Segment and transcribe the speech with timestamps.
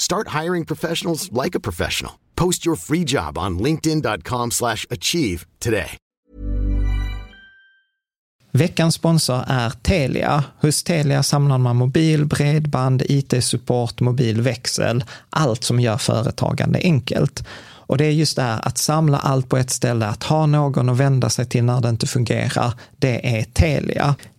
[0.00, 2.12] Start hiring professionals like a professional.
[2.34, 5.98] Post your free job on linkedin.com/achieve slash achieve today.
[8.52, 10.44] Veckans sponsor är Telia.
[10.60, 17.44] Hos Telia samlar man mobil, bredband, IT-support, mobilväxel, allt som gör företagande enkelt.
[17.88, 20.88] Och det är just det här att samla allt på ett ställe, att ha någon
[20.88, 24.14] att vända sig till när det inte fungerar, det är Telia.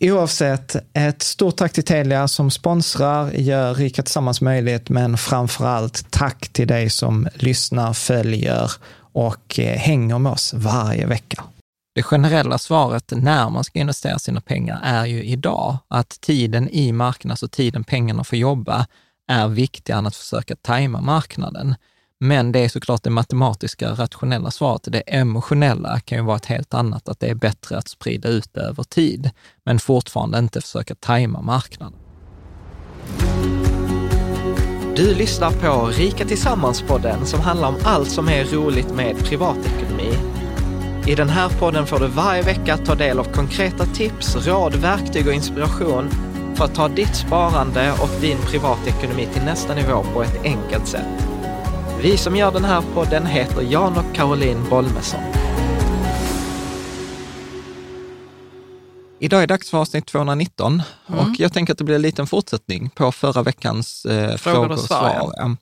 [0.00, 6.10] Oavsett, ett stort tack till Telia som sponsrar, gör Rika Tillsammans möjligt, men framför allt
[6.10, 8.72] tack till dig som lyssnar, följer
[9.12, 11.44] och eh, hänger med oss varje vecka.
[11.94, 16.92] Det generella svaret när man ska investera sina pengar är ju idag att tiden i
[16.92, 18.86] marknaden, alltså tiden pengarna får jobba,
[19.28, 21.74] är viktigare än att försöka tajma marknaden.
[22.20, 24.82] Men det är såklart det matematiska, rationella svaret.
[24.86, 28.54] Det emotionella kan ju vara ett helt annat, att det är bättre att sprida ut
[28.54, 29.30] det över tid,
[29.64, 31.98] men fortfarande inte försöka tajma marknaden.
[34.96, 40.12] Du lyssnar på Rika Tillsammans-podden som handlar om allt som är roligt med privatekonomi.
[41.06, 45.26] I den här podden får du varje vecka ta del av konkreta tips, råd, verktyg
[45.26, 46.10] och inspiration
[46.54, 51.37] för att ta ditt sparande och din privatekonomi till nästa nivå på ett enkelt sätt.
[52.02, 55.20] Vi som gör den här podden heter Jan och Caroline Bolmesson.
[59.20, 61.20] Idag är dags för avsnitt 219 Mm.
[61.20, 64.78] och jag tänker att det blir en liten fortsättning på förra veckans eh, frågor och
[64.78, 65.12] svar.
[65.14, 65.32] ja.
[65.36, 65.56] ja.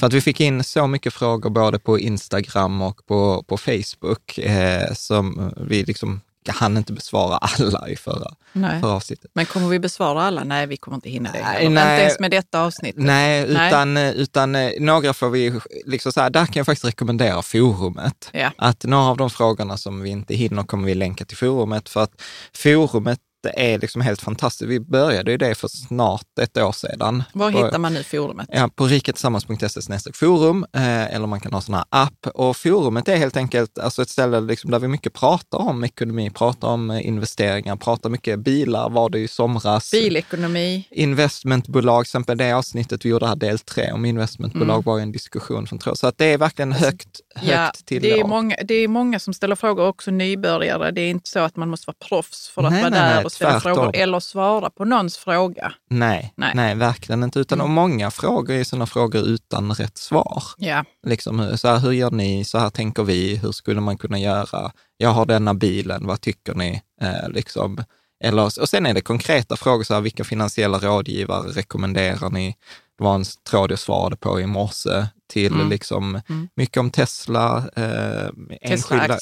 [0.00, 4.38] För att vi fick in så mycket frågor både på Instagram och på, på Facebook
[4.38, 6.20] eh, som vi liksom
[6.52, 8.80] hann inte besvara alla i förra, Nej.
[8.80, 9.30] förra avsnittet.
[9.34, 10.44] Men kommer vi besvara alla?
[10.44, 11.42] Nej, vi kommer inte hinna det.
[11.42, 11.64] Nej, nej.
[11.66, 13.02] Inte ens med detta avsnittet.
[13.02, 13.68] Nej, Nej.
[13.68, 18.30] utan, utan eh, några får vi, liksom så här, där kan jag faktiskt rekommendera forumet.
[18.32, 18.50] Ja.
[18.58, 22.02] Att några av de frågorna som vi inte hinner kommer vi länka till forumet för
[22.02, 22.22] att
[22.54, 24.70] forumet är liksom helt fantastiskt.
[24.70, 27.22] Vi började ju det för snart ett år sedan.
[27.32, 28.48] Var På- hittar man nu forumet?
[28.52, 32.26] Ja, på riketillsammans.se forum, eh, eller man kan ha sån här app.
[32.34, 36.30] Och forumet är helt enkelt alltså ett ställe liksom där vi mycket pratar om ekonomi,
[36.30, 39.90] pratar om eh, investeringar, pratar mycket bilar, var det i somras.
[39.90, 40.88] Bilekonomi.
[40.90, 45.12] Investmentbolag, till exempel det avsnittet vi gjorde här, del tre om investmentbolag, var ju en
[45.12, 45.94] diskussion som tror.
[45.94, 49.18] Så att det är verkligen högt, högt Ja, till det, är många, det är många
[49.18, 50.90] som ställer frågor, också nybörjare.
[50.90, 53.14] Det är inte så att man måste vara proffs för att Nej, vara nej, där
[53.14, 53.74] nej, ställa tvärtom.
[53.74, 55.72] frågor eller svara på någons fråga.
[55.90, 56.74] Nej, nej, Nej.
[56.74, 57.38] verkligen inte.
[57.38, 60.42] Utan och många frågor är sådana frågor utan rätt svar.
[60.58, 62.44] Ja, Liksom, så här, hur gör ni?
[62.44, 63.36] Så här tänker vi.
[63.36, 64.72] Hur skulle man kunna göra?
[64.96, 66.82] Jag har denna bilen, vad tycker ni?
[67.00, 67.84] Eh, liksom.
[68.24, 72.54] Eller, och sen är det konkreta frågor, så här, vilka finansiella rådgivare rekommenderar ni?
[72.98, 75.68] Det var en tråd jag svarade på i morse till Mm.
[75.68, 76.48] liksom, Mm.
[76.56, 78.28] mycket om Tesla, eh,
[78.60, 79.18] enskilda.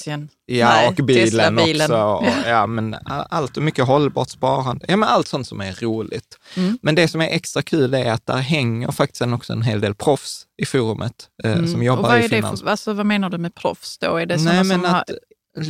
[0.46, 1.90] Ja, Nej, och bilen, Tesla-bilen.
[1.92, 2.02] också.
[2.02, 4.84] Och, ja, men allt och mycket hållbart sparande.
[4.88, 6.38] Ja, men allt sånt som är roligt.
[6.56, 6.78] Mm.
[6.82, 9.80] Men det som är extra kul är att där hänger faktiskt en- också en hel
[9.80, 11.82] del proffs i forumet eh, som Mm.
[11.82, 12.60] jobbar och vad i finans.
[12.60, 14.16] för, alltså, vad menar du med proffs då?
[14.16, 15.10] Är det Nej, sådana som har att-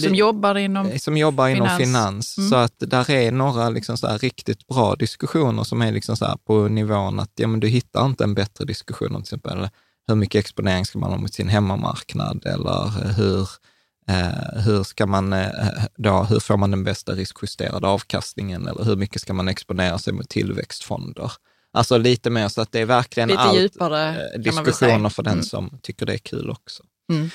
[0.00, 1.82] Som jobbar inom Eh, som jobbar inom finans.
[1.82, 2.38] finans.
[2.38, 2.50] Mm.
[2.50, 6.68] Så att där är några liksom så riktigt bra diskussioner som är liksom så på
[6.68, 9.68] nivån att ja, men du hittar inte en bättre diskussion om till exempel
[10.08, 13.48] hur mycket exponering ska man ha mot sin hemmamarknad eller hur,
[14.08, 15.48] eh, hur ska man eh,
[15.96, 20.12] då, hur får man den bästa riskjusterade avkastningen eller hur mycket ska man exponera sig
[20.12, 21.32] mot tillväxtfonder?
[21.72, 25.32] Alltså lite mer så att det är verkligen lite allt, djupare eh, diskussioner för den
[25.32, 25.44] Mm.
[25.44, 26.82] som tycker det är kul också.
[27.12, 27.30] Mm.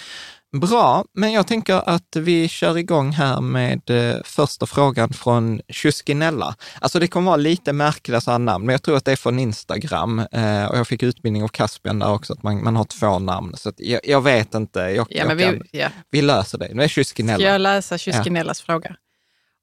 [0.52, 6.56] Bra, men jag tänker att vi kör igång här med eh, första frågan från Tjuskinella.
[6.82, 9.40] Alltså det kommer vara lite märkliga sådana namn, men jag tror att det är från
[9.40, 10.20] Instagram.
[10.20, 13.54] Eh, och jag fick utbildning av Caspian där också, att man, man har två namn.
[13.58, 15.90] Så jag, jag vet inte, jag, Ja, jag men kan, vi, ja.
[16.12, 16.70] vi löser det.
[16.74, 17.38] Nu är Tjuskinella.
[17.38, 18.96] Ska jag läsa Kyskinellas fråga?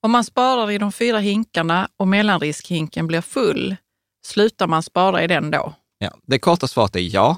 [0.02, 3.76] Om man sparar i de fyra hinkarna och mellanriskhinken blir full,
[4.26, 5.74] slutar man spara i den då?
[5.98, 7.36] Ja, det korta svaret är ja.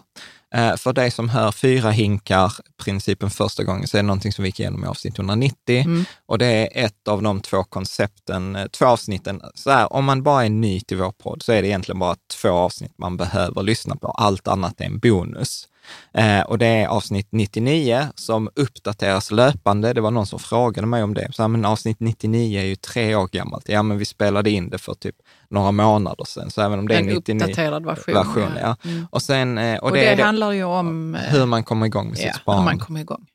[0.56, 2.52] Eh, För dig som hör fyra hinkar,
[2.84, 5.56] principen första gången, så är det någonting som vi gick igenom i avsnitt 190.
[5.84, 6.04] Mm.
[6.26, 9.42] Och det är ett av de två koncepten, eh, två avsnitten.
[9.54, 12.16] Så här, om man bara är ny till vår podd så är det egentligen bara
[12.42, 14.08] två avsnitt man behöver lyssna på.
[14.08, 15.68] Allt annat är en bonus.
[16.12, 19.92] Eh, och det är avsnitt 99 som uppdateras löpande.
[19.92, 21.28] Det var någon som frågade mig om det.
[21.32, 23.68] Så men avsnitt 99 är ju tre år gammalt.
[23.68, 25.16] Ja, men vi spelade in det för typ
[25.50, 26.50] några månader sedan.
[26.50, 28.14] Så även om det är En 99 uppdaterad version.
[28.14, 28.76] version ja.
[28.84, 29.06] Mm.
[29.10, 31.86] Och, sen, eh, och, Och, det, det, är handlar ju om eh, hur man kommer
[31.86, 32.64] igång med ja, sitt hur sparande.
[32.64, 33.26] man kommer igång.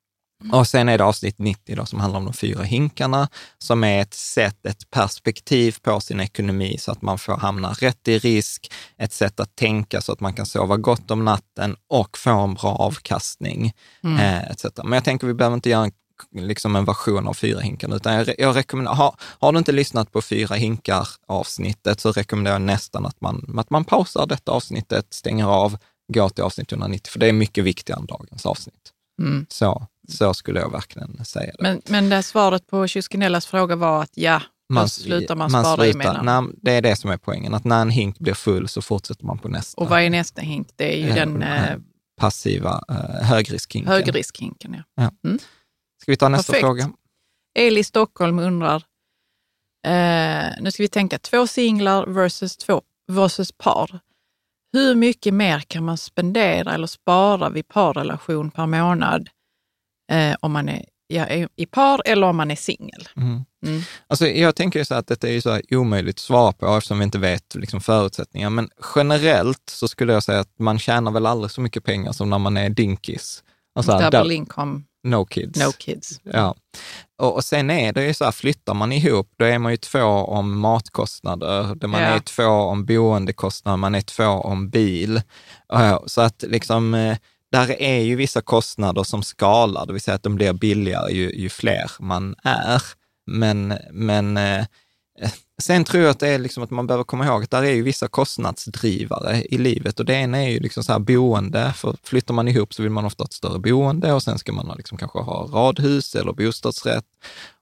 [0.52, 4.02] Och sen är det avsnitt 90 då, som handlar om de fyra hinkarna, som är
[4.02, 8.74] ett sätt, ett perspektiv på sin ekonomi så att man får hamna rätt i risk,
[8.98, 12.54] ett sätt att tänka så att man kan sova gott om natten och få en
[12.54, 13.74] bra avkastning.
[14.04, 14.18] Mm.
[14.18, 14.66] Eh, etc.
[14.84, 15.92] Men jag tänker vi behöver inte göra en,
[16.48, 20.12] liksom en version av fyra hinkarna, utan jag, jag rekommenderar, har, har du inte lyssnat
[20.12, 25.08] på fyra hinkar avsnittet så rekommenderar jag nästan att man, att man pausar detta avsnittet,
[25.10, 25.78] stänger av,
[26.14, 28.92] går till avsnitt 190, för det är mycket viktigare än dagens avsnitt.
[29.20, 29.46] Mm.
[29.50, 31.64] Så, så skulle jag verkligen säga det.
[31.64, 34.42] Men, men det svaret på Kyskinellas fråga var att ja,
[34.76, 36.26] då slutar man spara emellan.
[36.26, 39.26] Nej, det är det som är poängen, att när en hink blir full så fortsätter
[39.26, 39.82] man på nästa.
[39.82, 40.68] Och vad är nästa hink?
[40.76, 41.78] Det är ju Eh, den eh,
[42.18, 43.92] Passiva eh, högriskhinken.
[43.92, 44.84] högriskhinken.
[44.96, 45.12] Ja.
[46.02, 46.66] Ska vi ta nästa Perfekt.
[46.66, 46.92] fråga?
[47.60, 48.84] Eli Stockholm undrar,
[49.88, 54.00] eh, nu ska vi tänka två singlar versus, två, versus par.
[54.74, 59.30] Hur mycket mer kan man spendera eller spara vid parrelation per månad
[60.12, 63.08] eh, om man är ja, i par eller om man är singel?
[63.18, 63.42] Mm.
[63.66, 63.82] Mm.
[64.08, 66.76] Alltså, jag tänker ju så att detta är ju så här omöjligt att svara på
[66.78, 68.50] eftersom vi inte vet liksom, förutsättningar.
[68.50, 72.30] Men generellt så skulle jag säga att man tjänar väl aldrig så mycket pengar som
[72.30, 73.44] när man är dinkis.
[73.76, 75.60] Alltså, Double där- income, no kids.
[75.60, 76.20] no kids.
[76.24, 76.56] Ja.
[77.22, 79.78] Och, och sen är det ju så här, flyttar man ihop, då är man ju
[79.78, 82.08] två om matkostnader, man Ja.
[82.08, 85.22] är två om boendekostnader, man är två om bil.
[86.06, 87.18] Så att liksom, eh,
[87.52, 91.32] där är ju vissa kostnader som skalar, det vill säga att de blir billigare ju,
[91.32, 92.82] ju fler man är.
[93.26, 94.66] Men, men eh,
[95.62, 97.72] sen tror jag att det är liksom att man behöver komma ihåg att där är
[97.72, 101.96] ju vissa kostnadsdrivare i livet och det ena är ju liksom så här boende, för
[102.04, 104.74] flyttar man ihop så vill man ofta ha ett större boende och sen ska man
[104.78, 107.06] liksom kanske ha radhus eller bostadsrätt.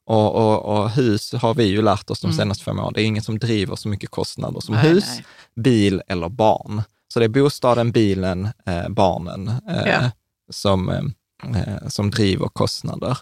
[0.06, 3.06] Och, och, och hus har vi ju lärt oss de senaste fem åren, det är
[3.06, 5.26] inget som driver så mycket kostnader som Nej, hus, nej.
[5.56, 6.82] bil eller barn.
[7.14, 10.12] Så det är bostaden, bilen, eh, barnen eh, Ja.
[10.52, 11.04] som, eh,
[11.62, 13.18] eh, som driver kostnader.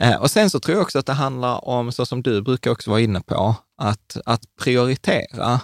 [0.00, 2.70] Eh, och sen så tror jag också att det handlar om, så som du brukar
[2.70, 5.60] också vara inne på, att, att prioritera.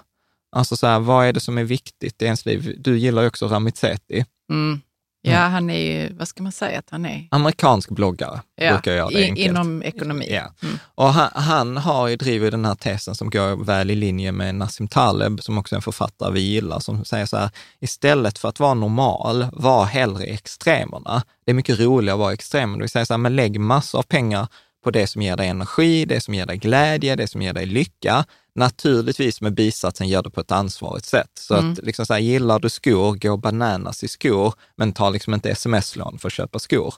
[0.52, 2.74] Alltså så här, vad är det som är viktigt i ens liv?
[2.78, 4.80] Du gillar ju också Ramizeti, Mm.
[5.22, 7.28] Ja, han är ju, vad ska man säga att han är?
[7.30, 9.48] amerikansk bloggare, Ja, brukar göra det enkelt.
[9.48, 10.26] inom ekonomi.
[10.30, 10.52] Ja.
[10.62, 10.78] Mm.
[10.94, 14.54] Och han, han har ju drivit den här tesen som går väl i linje med
[14.54, 17.50] Nassim Taleb, som också är en författare vi gillar, som säger så här,
[17.80, 21.22] istället för att vara normal, var hellre i extremerna.
[21.44, 22.76] Det är mycket roligare att vara i extremer.
[22.78, 24.48] Det vill säga så här, men lägg massor av pengar
[24.84, 27.66] på det som ger dig energi, det som ger dig glädje, det som ger dig
[27.66, 28.24] lycka.
[28.54, 31.30] Naturligtvis med bisatsen, gör det på ett ansvarigt sätt.
[31.34, 31.72] Så Mm.
[31.72, 35.50] att liksom så här, gillar du skor, gå bananas i skor, men ta liksom inte
[35.50, 36.94] sms-lån för att köpa skor.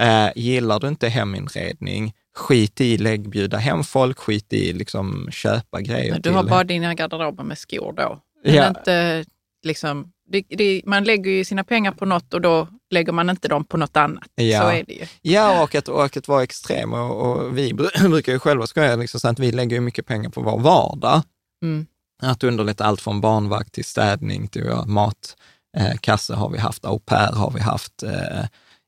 [0.00, 5.80] Eh, gillar du inte heminredning, skit i lägg, bjuda hem folk, skit i liksom köpa
[5.80, 6.12] grejer.
[6.12, 8.20] Men du har bara dina garderober med skor då.
[8.44, 8.68] Men Ja.
[8.68, 9.24] inte,
[9.64, 13.48] liksom, det, det, man lägger ju sina pengar på något och då lägger man inte
[13.48, 14.28] dem på något annat.
[14.34, 14.60] Ja.
[14.60, 15.06] Så är det ju.
[15.22, 16.92] Ja, och att, och att vara extrem.
[16.92, 20.06] Och, och vi br- brukar ju själva skoja liksom så att vi lägger ju mycket
[20.06, 21.22] pengar på vår vardag.
[21.62, 21.86] Mm.
[22.22, 27.32] Att underlätta allt från barnvakt till städning till ja, matkasse har vi haft, au pair
[27.32, 28.44] har vi haft, eh,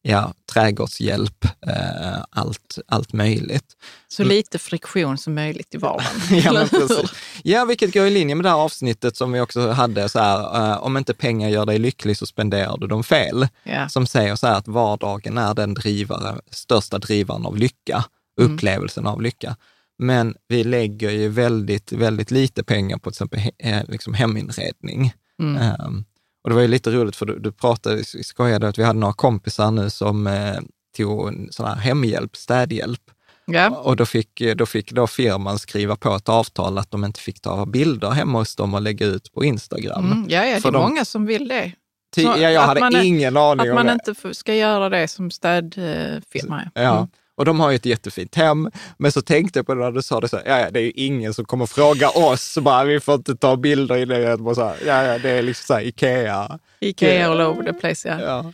[0.09, 3.77] ja, trädgårdshjälp, eh, allt, allt möjligt.
[4.09, 6.21] Så lite friktion som möjligt i vardagen.
[6.31, 6.41] Mm.
[6.45, 7.11] Ja, men precis.
[7.43, 10.71] ja, vilket går i linje med det här avsnittet som vi också hade, så här,
[10.71, 13.49] eh, om inte pengar gör dig lycklig så spenderar du dem fel.
[13.63, 13.89] Ja.
[13.89, 18.05] Som säger så här att vardagen är den drivare, största drivaren av lycka.
[18.41, 18.55] Mm.
[18.55, 19.57] upplevelsen av lycka.
[19.99, 25.13] Men vi lägger ju väldigt, väldigt lite pengar på till exempel he, eh, liksom heminredning.
[25.43, 25.57] Mm.
[25.63, 26.05] Ehm,
[26.47, 29.15] och det var ju lite roligt för du, du pratade, skojade att vi hade några
[29.15, 30.55] kompisar nu som eh,
[30.97, 33.01] tog en sån här hemhjälp, städhjälp.
[33.47, 33.71] Ja.
[33.71, 37.41] Och då fick, då fick då firman skriva på ett avtal att de inte fick
[37.41, 40.07] ta bilder hemma hos dem och lägga ut på Instagram.
[40.13, 40.27] Mm.
[40.29, 41.73] ja, ja, det är de- många som vill det.
[42.15, 43.93] Ty, ja, jag att hade man ingen aning Att om man det.
[43.93, 46.71] inte f- ska göra det som städfirma.
[46.75, 47.09] Ja.
[47.37, 48.71] Och de har ju ett jättefint hem.
[48.99, 50.81] Men så tänkte jag på det när du sa det, så här, ja, ja, det
[50.81, 54.33] är ju ingen som kommer fråga oss, bara, vi får inte ta bilder i det.
[54.35, 56.59] Och så här, ja, ja, det är liksom så här, Ikea.
[56.81, 58.21] Ikea all over the place, ja.
[58.21, 58.53] Ja.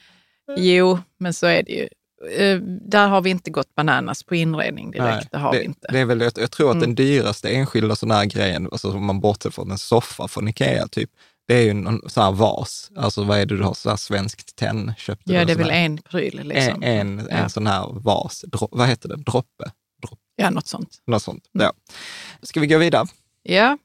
[0.56, 1.88] Jo, men så är det ju.
[2.36, 5.08] Eh, Där har vi inte gått bananas på inredning direkt.
[5.14, 5.88] Nej, det har det, vi inte.
[5.92, 6.80] Det är väl, jag, jag tror att Mm.
[6.88, 10.88] den dyraste enskilda sån här grejen, alltså om man bortser från en soffa från Ikea,
[10.88, 11.10] typ,
[11.48, 12.90] det är ju någon sån här vas.
[12.96, 14.94] Alltså vad är det du har, så här svenskt tenn?
[14.98, 16.40] Köpte ja, det är väl en pryl.
[16.44, 16.82] Liksom.
[16.82, 17.36] en, en, Ja.
[17.36, 18.44] en sån här vas.
[18.46, 19.16] Dro, vad heter det?
[19.16, 19.70] Droppe?
[20.36, 20.98] Ja, något sånt.
[21.06, 21.44] Något sånt.
[21.54, 21.64] Mm.
[21.64, 21.72] Ja.
[22.42, 23.06] Ska vi gå vidare?
[23.42, 23.78] Ja.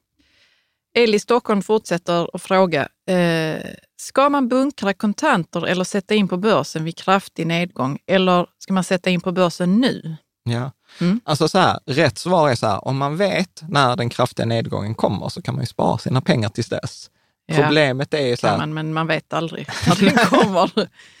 [0.94, 3.60] Eli Stockholm fortsätter att fråga, eh,
[3.96, 8.84] ska man bunkra kontanter eller sätta in på börsen vid kraftig nedgång eller ska man
[8.84, 10.16] sätta in på börsen nu?
[10.44, 10.72] Ja.
[11.00, 11.20] Mm.
[11.24, 14.94] Alltså så här, rätt svar är så här, om man vet när den kraftiga nedgången
[14.94, 17.10] kommer så kan man ju spara sina pengar tills dess.
[17.52, 20.70] Problemet är ju så här, man, men man vet aldrig när den kommer.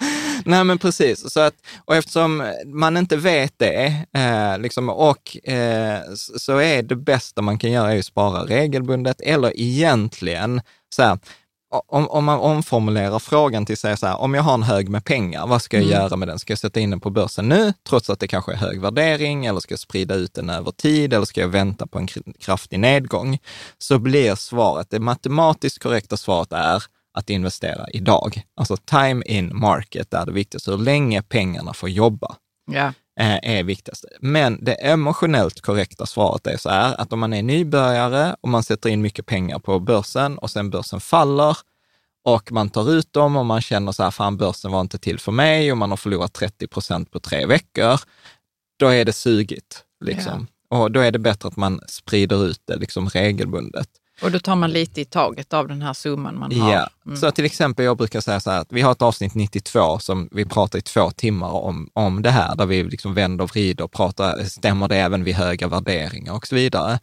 [0.44, 1.54] nej men precis, så att,
[1.84, 7.58] och eftersom man inte vet det, eh, liksom, och eh, så är det bästa man
[7.58, 10.60] kan göra är att spara regelbundet, eller egentligen,
[10.94, 11.18] så här,
[11.88, 15.04] om, om man omformulerar frågan till sig så här, om jag har en hög med
[15.04, 15.96] pengar, vad ska jag Mm.
[16.02, 16.38] göra med den?
[16.38, 19.46] Ska jag sätta in den på börsen nu, trots att det kanske är hög värdering,
[19.46, 22.38] eller ska jag sprida ut den över tid, eller ska jag vänta på en kr-
[22.40, 23.38] kraftig nedgång?
[23.78, 26.82] Så blir svaret, det matematiskt korrekta svaret är
[27.14, 28.42] att investera idag.
[28.56, 32.36] Alltså time in market är det viktigaste, hur länge pengarna får jobba
[32.72, 34.04] eh, är viktigast.
[34.20, 38.62] Men det emotionellt korrekta svaret är så här, att om man är nybörjare och man
[38.62, 41.56] sätter in mycket pengar på börsen och sen börsen faller
[42.24, 45.18] och man tar ut dem och man känner så här, fan börsen var inte till
[45.18, 48.00] för mig och man har förlorat 30 procent på tre veckor,
[48.78, 49.84] då är det sugigt.
[50.04, 50.46] Liksom.
[50.70, 53.88] Och då är det bättre att man sprider ut det liksom regelbundet.
[54.22, 56.72] Och då tar man lite i taget av den här summan man har.
[56.72, 57.16] Ja, Mm.
[57.20, 60.28] så till exempel jag brukar säga så här att vi har ett avsnitt 92 som
[60.32, 63.84] vi pratar i två timmar om, om det här, där vi liksom vänder och vrider
[63.84, 66.98] och pratar, stämmer det även vid höga värderingar och så vidare.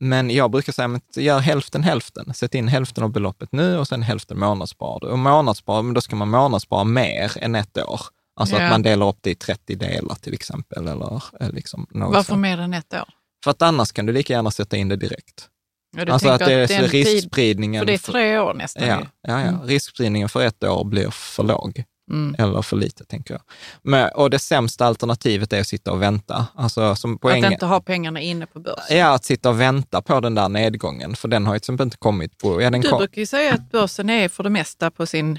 [0.00, 2.34] Men jag brukar säga, men gör hälften hälften.
[2.34, 5.04] Sätt in hälften av beloppet nu och sen hälften månadsspar.
[5.04, 8.00] Och månadsspar, men då ska man månadsspara mer än ett år.
[8.36, 8.62] Alltså Ja.
[8.64, 10.86] att man delar upp det i 30 delar till exempel.
[10.88, 12.40] Eller, eh, liksom något Varför sånt.
[12.40, 13.08] mer än ett år?
[13.44, 15.48] För att annars kan du lika gärna sätta in det direkt.
[15.96, 17.80] Ja, Alltså att det är, det är en tid, riskspridningen.
[17.80, 18.86] för det är tre år nästan.
[18.88, 19.38] Ja, ja, ja.
[19.40, 19.62] Mm.
[19.62, 22.34] riskspridningen för ett år blir för låg Mm.
[22.38, 23.42] eller för lite, tänker jag.
[23.82, 26.46] Men, och det sämsta alternativet är att sitta och vänta.
[26.54, 28.96] Alltså, som poäng, Att inte ha pengarna inne på börsen.
[28.98, 31.84] Ja, att sitta och vänta på den där nedgången, för den har ju till exempel
[31.86, 32.62] inte kommit på...
[32.62, 35.38] Ja, den Du kom, brukar ju säga att börsen är för det mesta på sin,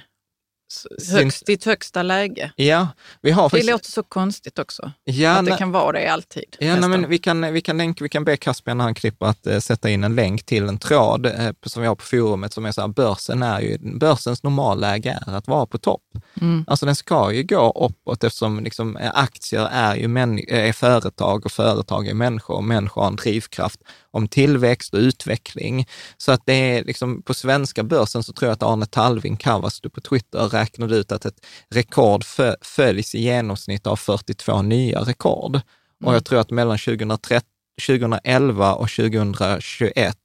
[1.00, 2.52] Sin- högst, sitt högsta läge.
[2.56, 2.88] ja,
[3.22, 3.44] vi har...
[3.44, 4.92] Det faktiskt- låter så konstigt också.
[5.04, 6.44] ja, att det kan vara det alltid.
[6.60, 9.26] Ja, nej, men vi kan, vi, kan länk, vi kan be Caspian när han klipper
[9.26, 12.54] att eh, sätta in en länk till en tråd eh, som vi har på forumet
[12.54, 16.02] som är så här, börsen är ju, börsens normalläge är att vara på topp.
[16.42, 16.66] Mm.
[16.68, 20.74] Alltså den ska ju gå uppåt eftersom liksom, eh, aktier är ju män, eh, är
[20.74, 23.80] företag och företag är människor och människor har en drivkraft
[24.12, 25.88] om tillväxt och utveckling.
[26.18, 29.90] Så att det är liksom på svenska börsen så tror jag att Arne Talving Kavastu
[29.90, 35.60] på Twitter räknade ut att ett rekord fö- följs i genomsnitt av 42 nya rekord.
[36.06, 37.48] Och jag tror att mellan 2013,
[37.88, 40.18] 2011 och 2021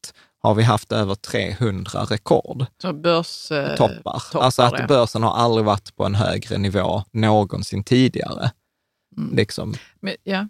[0.43, 3.50] har vi haft över 300 rekord Så börs...
[3.50, 4.23] eh, toppar.
[4.33, 4.87] toppar, alltså att ja.
[4.87, 8.50] börsen har aldrig varit på en högre nivå någonsin tidigare.
[9.16, 9.37] Mm.
[9.37, 9.75] Liksom.
[10.00, 10.49] Men, ja.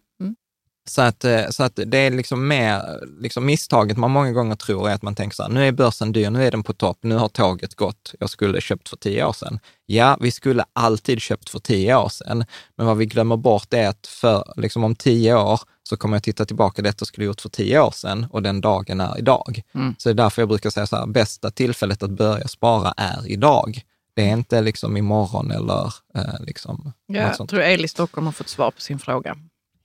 [0.89, 2.83] Så, att, eh, så att det är liksom mer,
[3.21, 6.13] liksom misstaget man många gånger tror är att man tänker så här, nu är börsen
[6.13, 9.25] dyr, nu är den på topp, nu har tåget gått, jag skulle köpt för tio
[9.25, 9.59] år sedan.
[9.87, 12.45] Ja, vi skulle alltid köpt för tio år sedan,
[12.77, 16.23] men vad vi glömmer bort är att för, liksom om tio år så kommer jag
[16.23, 19.63] titta tillbaka, detta skulle jag gjort för tio år sedan och den dagen är idag.
[19.75, 19.95] Mm.
[19.99, 23.31] Så det är därför jag brukar säga så här, bästa tillfället att börja spara är
[23.31, 23.83] idag.
[24.15, 28.49] Det är inte liksom imorgon eller eh, liksom Ja, jag tror Eli Stockholm har fått
[28.49, 29.37] svar på sin fråga.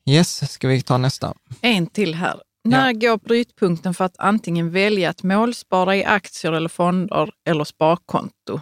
[0.05, 1.33] Yes, ska vi ta nästa?
[1.61, 2.41] En till här.
[2.63, 8.59] När går brytpunkten för att antingen välja att målspara i aktier eller fonder eller sparkonto?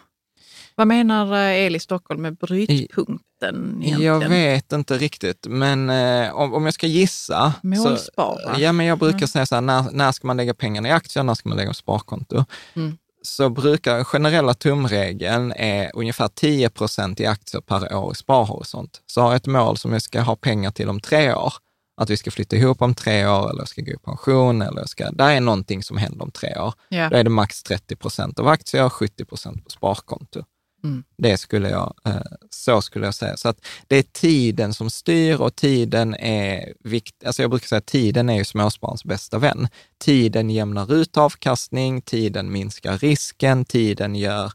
[0.75, 4.01] Vad menar eh, Eli Stockholm med brytpunkten egentligen?
[4.01, 7.53] Jag vet inte riktigt, men eh, om, om jag ska gissa.
[7.63, 8.55] Målspara.
[8.55, 9.27] Så, ja, men jag brukar Mm.
[9.27, 11.69] säga så här, när, när ska man lägga pengarna i aktier, när ska man lägga
[11.69, 12.45] på sparkonto?
[12.73, 12.97] Mm.
[13.21, 19.01] Så brukar generella tumregeln är ungefär 10 procent i aktier per år i sparhorisont.
[19.05, 21.53] Så har jag ett mål som jag ska ha pengar till om tre år,
[22.01, 24.79] att vi ska flytta ihop om tre år eller jag ska gå i pension eller
[24.79, 26.73] jag ska, där är någonting som händer om tre år.
[26.89, 27.09] Ja.
[27.09, 30.43] Då är det max 30 procent av aktier och 70 procent på sparkonto.
[30.83, 31.03] Mm.
[31.17, 33.37] Det skulle jag, eh, så skulle jag säga.
[33.37, 37.27] Så att det är tiden som styr och tiden är viktig.
[37.27, 39.67] Alltså jag brukar säga att tiden är ju småspararens bästa vän.
[39.97, 44.51] Tiden jämnar ut avkastning, tiden minskar risken, tiden gör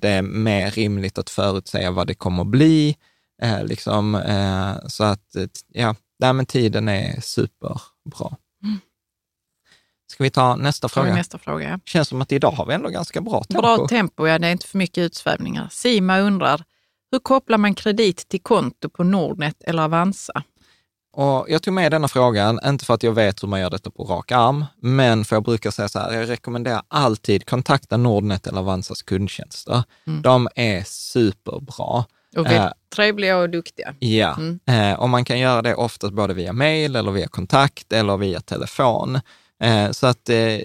[0.00, 2.96] det mer rimligt att förutsäga vad det kommer att bli.
[3.42, 5.36] Eh, liksom, eh, så att,
[5.72, 8.36] ja, nej, men tiden är superbra.
[10.10, 11.14] Ska vi ta nästa Fråga.
[11.14, 11.68] Nästa fråga.
[11.70, 11.78] ja.
[11.84, 13.62] Känns som att idag har vi ändå ganska bra tempo.
[13.62, 15.68] Bra tempo, ja, det är inte för mycket utsvävningar.
[15.70, 16.64] Sima undrar,
[17.12, 20.42] hur kopplar man kredit till konto på Nordnet eller Avanza?
[21.12, 23.90] Och jag tog med denna frågan, inte för att jag vet hur man gör detta
[23.90, 28.46] på rak arm, men för jag brukar säga så här, jag rekommenderar alltid kontakta Nordnet
[28.46, 29.82] eller Avanzas kundtjänster.
[30.06, 30.22] Mm.
[30.22, 32.04] De är superbra.
[32.36, 33.94] Och väldigt Eh, trevliga och duktiga.
[33.98, 34.60] Ja, Mm.
[34.66, 38.40] eh, och man kan göra det oftast både via mail eller via kontakt eller via
[38.40, 39.20] telefon.
[39.64, 40.58] Eh, så att eh,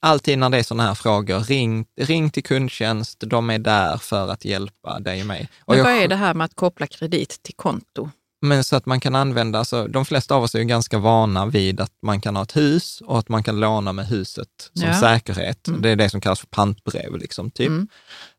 [0.00, 3.20] alltid när det är sådana här frågor, ring, ring till kundtjänst.
[3.26, 5.48] De är där för att hjälpa dig och mig.
[5.60, 8.10] Och Men jag- vad är det här med att koppla kredit till konto?
[8.42, 11.46] Men så att man kan använda, alltså, de flesta av oss är ju ganska vana
[11.46, 14.88] vid att man kan ha ett hus och att man kan låna med huset som
[14.88, 15.00] Ja.
[15.00, 15.68] säkerhet.
[15.68, 15.82] Mm.
[15.82, 17.16] Det är det som kallas för pantbrev.
[17.16, 17.68] Liksom, typ.
[17.68, 17.88] Mm.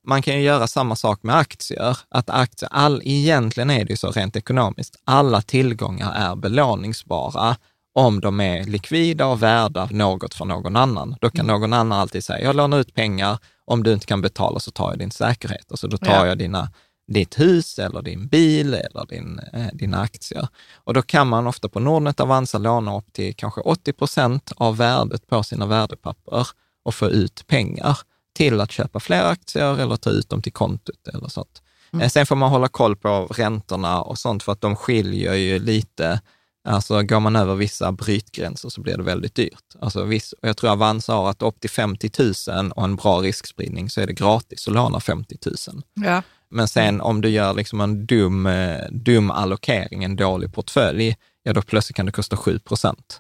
[0.08, 1.98] Man kan ju göra samma sak med aktier.
[2.10, 7.56] Att aktier all, egentligen är det ju så rent ekonomiskt, alla tillgångar är belåningsbara
[7.94, 11.16] om de är likvida och värda något för någon annan.
[11.22, 14.60] Då kan någon annan alltid säga, jag lånar ut pengar, om du inte kan betala
[14.60, 15.66] så tar jag din säkerhet.
[15.72, 16.28] Alltså då tar Ja.
[16.28, 16.70] jag dina,
[17.08, 20.48] ditt hus eller din bil eller din, eh, dina aktier.
[20.76, 24.78] Och då kan man ofta på Nordnet Avanza låna upp till kanske 80 procent av
[24.78, 26.48] värdet på sina värdepapper
[26.86, 27.98] och få ut pengar
[28.36, 31.62] till att köpa fler aktier eller ta ut dem till kontot eller sånt.
[31.94, 32.04] Mm.
[32.04, 35.60] Eh, Sen får man hålla koll på räntorna och sånt för att de skiljer ju
[35.60, 36.22] lite.
[36.64, 39.76] Alltså går man över vissa brytgränser så blir det väldigt dyrt.
[39.82, 42.10] Alltså viss, jag tror Avanza har att upp till 50
[42.52, 45.56] 000 och en bra riskspridning så är det gratis att låna 50 000.
[45.94, 46.22] Ja.
[46.50, 51.54] Men sen om du gör liksom en dum, eh, dum allokering, en dålig portfölj, ja
[51.54, 53.20] då plötsligt kan det kosta 7 procent.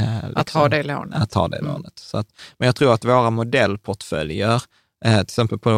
[0.00, 1.22] Eh, Att ha det lånet.
[1.22, 1.72] Att ha det Mm.
[1.72, 1.98] lånet.
[1.98, 2.26] Så att,
[2.58, 4.62] men jag tror att våra modellportföljer,
[5.04, 5.70] eh, till exempel på,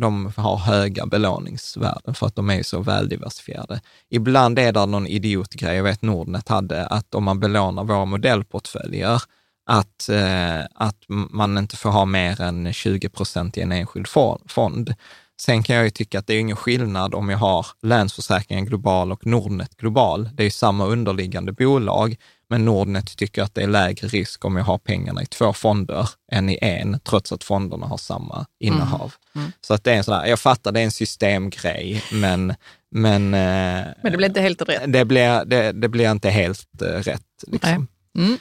[0.00, 3.80] de har höga belåningsvärden för att de är så väldiversifierade.
[4.10, 9.22] Ibland är det någon idiotgrej, jag vet Nordnet hade, att om man belånar våra modellportföljer,
[9.70, 14.08] att, eh, att man inte får ha mer än 20 procent i en enskild
[14.46, 14.94] fond.
[15.40, 19.12] Sen kan jag ju tycka att det är ingen skillnad om jag har Länsförsäkringen Global
[19.12, 20.28] och Nordnet Global.
[20.32, 22.16] Det är ju samma underliggande bolag,
[22.48, 26.08] men Nordnet tycker att det är lägre risk om jag har pengarna i två fonder
[26.32, 29.14] än i en, trots att fonderna har samma innehav.
[29.34, 29.52] Mm.
[29.60, 32.54] Så att det är en sån där, jag fattar, det är en systemgrej, men,
[32.90, 34.92] men, eh, Men det blir inte helt rätt.
[34.92, 37.44] det, blir, det, det blir inte helt eh, rätt.
[37.46, 37.88] Liksom.
[38.18, 38.38] Mm.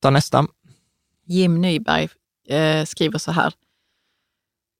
[0.00, 0.46] Ta nästa.
[1.26, 2.08] Jim Nyberg
[2.48, 3.52] eh, skriver så här.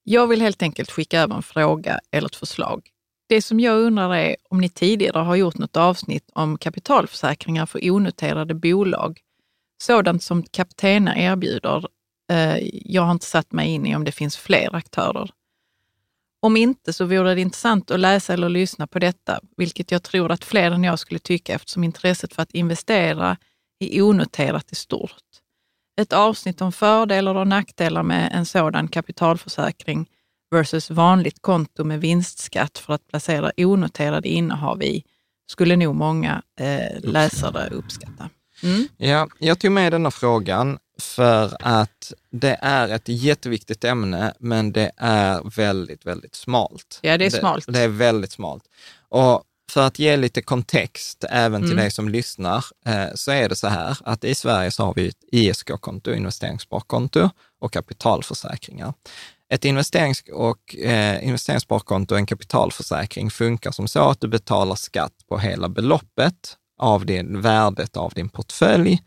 [0.03, 2.91] Jag vill helt enkelt skicka över en fråga eller ett förslag.
[3.29, 7.91] Det som jag undrar är om ni tidigare har gjort något avsnitt om kapitalförsäkringar för
[7.91, 9.21] onoterade bolag,
[9.83, 11.87] sådant som Captena erbjuder.
[12.33, 15.31] Eh, jag har inte satt mig in i om det finns fler aktörer.
[16.41, 20.33] Om inte så vore det intressant att läsa eller lyssna på detta, vilket jag tror
[20.33, 23.37] att fler än jag skulle tycka eftersom intresset för att investera
[23.81, 25.23] i onoterat är stort.
[26.01, 30.09] Ett avsnitt om fördelar och nackdelar med en sådan kapitalförsäkring
[30.51, 35.05] versus vanligt konto med vinstskatt för att placera onoterade innehav i
[35.51, 38.31] skulle nog många eh, läsare uppskatta.
[38.63, 38.89] Mm.
[38.97, 44.91] Ja, jag tog med denna frågan för att det är ett jätteviktigt ämne, men det
[44.97, 46.99] är väldigt, väldigt smalt.
[47.03, 47.67] Ja, det är smalt.
[47.67, 48.65] Det, det är väldigt smalt.
[49.09, 51.83] Och för att ge lite kontext även till Mm.
[51.83, 55.09] dig som lyssnar, eh, så är det så här att i Sverige så har vi
[55.09, 57.31] ett ISK-konto, investeringssparkonto
[57.61, 58.95] och kapitalförsäkringar.
[59.49, 65.13] Ett investerings och eh, investeringssparkonto och en kapitalförsäkring funkar som så att du betalar skatt
[65.29, 69.03] på hela beloppet av din, värdet av din portfölj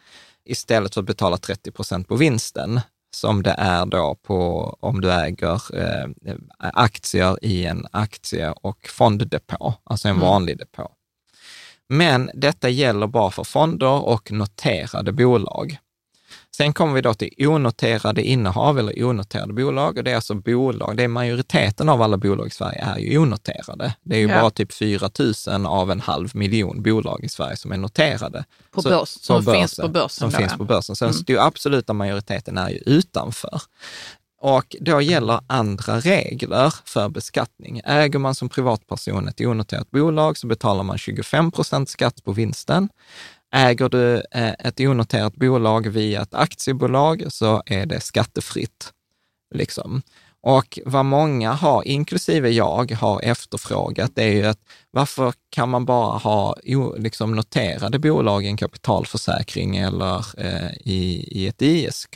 [0.46, 2.82] istället för att betala 30 procent på vinsten
[3.16, 6.10] som det är då på om du äger eh,
[6.60, 10.28] aktier i en aktie och fonddepå, alltså en Mm.
[10.28, 10.92] vanlig depå.
[11.90, 15.78] Men detta gäller bara för fonder och noterade bolag.
[16.58, 20.98] Sen kommer vi då till onoterade innehav eller onoterade bolag och det är alltså bolag,
[20.98, 23.96] det är majoriteten av alla bolag i Sverige är ju onoterade.
[24.04, 24.42] Det är ju Ja.
[24.42, 25.10] bara typ 4
[25.48, 28.46] 000 av en halv miljon bolag i Sverige som är noterade.
[28.72, 30.10] På Så- börs, som finns på börsen.
[30.10, 30.96] Som finns på börsen.
[30.96, 31.24] Sen Mm.
[31.28, 33.62] den absoluta majoriteten är ju utanför.
[34.42, 37.82] Och då gäller andra regler för beskattning.
[37.86, 42.90] Äger man som privatperson ett onoterat bolag så betalar man 25 procent skatt på vinsten.
[43.52, 48.94] Äger du eh, ett onoterat bolag via ett aktiebolag så är det skattefritt.
[49.56, 50.02] Liksom.
[50.42, 54.60] Och vad många har, inklusive jag, har efterfrågat är ju att
[54.92, 56.56] varför kan man bara ha
[56.98, 62.16] liksom noterade bolag i en kapitalförsäkring eller eh, i, i ett ISK?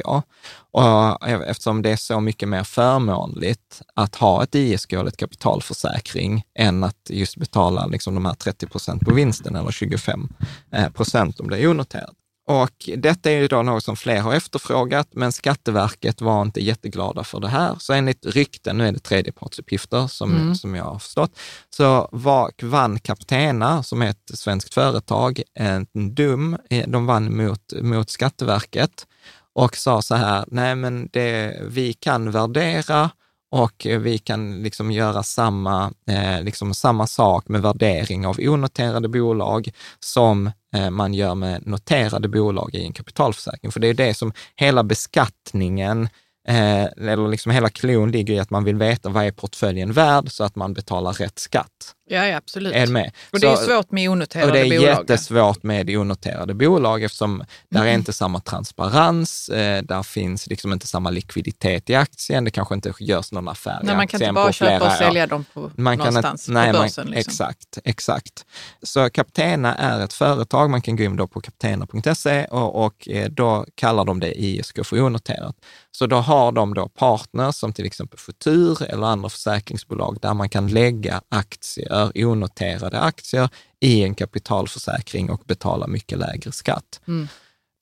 [0.71, 6.43] Och eftersom det är så mycket mer förmånligt att ha ett ISK eller ett kapitalförsäkring
[6.59, 10.29] än att just betala liksom de här 30 procent på vinsten eller 25
[10.71, 12.15] eh, procent om det är onoterat.
[12.45, 17.23] Och detta är ju då något som fler har efterfrågat, men Skatteverket var inte jätteglada
[17.23, 17.75] för det här.
[17.79, 20.55] Så enligt rykten, nu är det tredjepartsuppgifter som, mm.
[20.55, 26.57] som jag har förstått, så var, vann Captena, som är ett svenskt företag, en dum,
[26.87, 29.07] de vann mot, mot Skatteverket
[29.53, 33.09] och sa så här, nej men det, vi kan värdera
[33.51, 39.71] och vi kan liksom göra samma, eh, liksom samma sak med värdering av onoterade bolag
[39.99, 43.71] som Eh, man gör med noterade bolag i en kapitalförsäkring.
[43.71, 46.09] För det är det som hela beskattningen
[46.47, 50.31] eh, eller liksom hela klon ligger i att man vill veta vad är portföljen värd
[50.31, 51.93] så att man betalar rätt skatt.
[52.05, 52.73] Ja, ja absolut.
[52.73, 53.11] Är med?
[53.31, 54.63] Och det är svårt med onoterade bolag.
[54.63, 54.99] Och det är bolag.
[54.99, 57.47] jättesvårt med onoterade bolag eftersom mm.
[57.69, 62.51] där är inte samma transparens, eh, där finns liksom inte samma likviditet i aktien, det
[62.51, 65.45] kanske inte görs någon affär nej, i man kan inte bara köpa och sälja dem
[65.53, 67.05] på, man någonstans kan, nej, på börsen.
[67.05, 67.31] Man, liksom.
[67.31, 68.45] Exakt, exakt.
[68.83, 73.29] Så Captena är ett företag, man kan gå in då på captena.se och, och eh,
[73.29, 75.55] då kallar de det ISK för onoterat.
[75.91, 80.49] Så då har de då partners som till exempel Futur eller andra försäkringsbolag där man
[80.49, 87.01] kan lägga aktier, onoterade aktier, i en kapitalförsäkring och betala mycket lägre skatt.
[87.07, 87.27] Mm.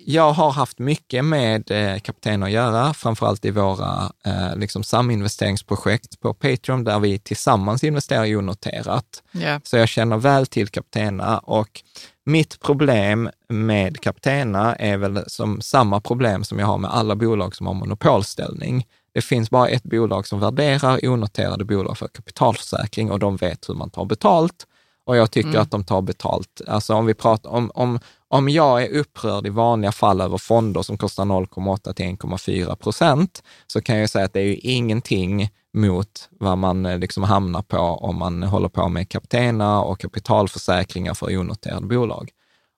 [0.05, 6.19] Jag har haft mycket med eh, Kapten att göra, framförallt i våra eh, liksom saminvesteringsprojekt
[6.19, 9.23] på Patreon, där vi tillsammans investerar onoterat.
[9.33, 9.61] Yeah.
[9.63, 11.81] Så jag känner väl till Kaptena och
[12.25, 17.55] mitt problem med Captena är väl som samma problem som jag har med alla bolag
[17.55, 18.85] som har monopolställning.
[19.13, 23.73] Det finns bara ett bolag som värderar onoterade bolag för kapitalförsäkring och de vet hur
[23.73, 24.67] man tar betalt.
[25.05, 25.61] Och jag tycker mm.
[25.61, 26.61] att de tar betalt.
[26.67, 30.81] Alltså om vi pratar om, om, om jag är upprörd i vanliga fall över fonder
[30.81, 35.49] som kostar 0,8 till 1,4 procent, så kan jag säga att det är ju ingenting
[35.73, 41.13] mot vad man eh, liksom hamnar på om man håller på med kaptena och kapitalförsäkringar
[41.13, 42.29] för onoterade bolag.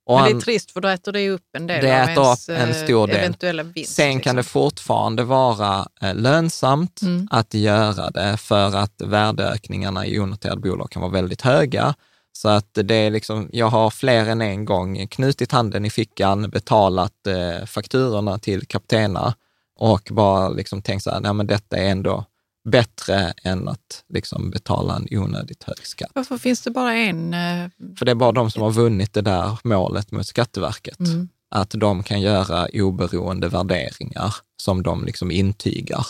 [0.05, 2.49] Och Men det är trist för då äter det upp en del det av ens
[2.49, 3.15] en eh, stor del.
[3.15, 3.95] eventuella vinst.
[3.95, 4.21] Sen liksom.
[4.21, 7.27] kan det fortfarande vara eh, lönsamt mm.
[7.31, 11.95] att göra det för att värdeökningarna i onoterade bolag kan vara väldigt höga.
[12.37, 16.49] Så att det är liksom, jag har fler än en gång knutit handen i fickan,
[16.49, 19.33] betalat eh, fakturorna till Kaptena
[19.79, 22.25] och bara liksom tänkt så här, nej men detta är ändå
[22.69, 26.11] bättre än att liksom betala en onödigt hög skatt.
[26.13, 27.33] Varför finns det bara en?
[27.33, 27.69] Eh...
[27.97, 30.99] För det är bara de som har vunnit det där målet mot Skatteverket.
[30.99, 31.29] Mm.
[31.55, 36.05] Att de kan göra oberoende värderingar som de liksom intygar.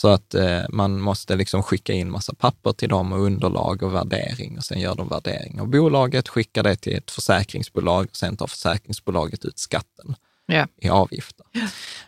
[0.00, 3.94] Så att eh, man måste liksom skicka in massa papper till dem och underlag och
[3.94, 5.60] värdering och sen gör de värdering.
[5.60, 10.14] Och bolaget skickar det till ett försäkringsbolag och sen tar försäkringsbolaget ut skatten
[10.48, 10.68] yeah.
[10.76, 11.46] i avgifter.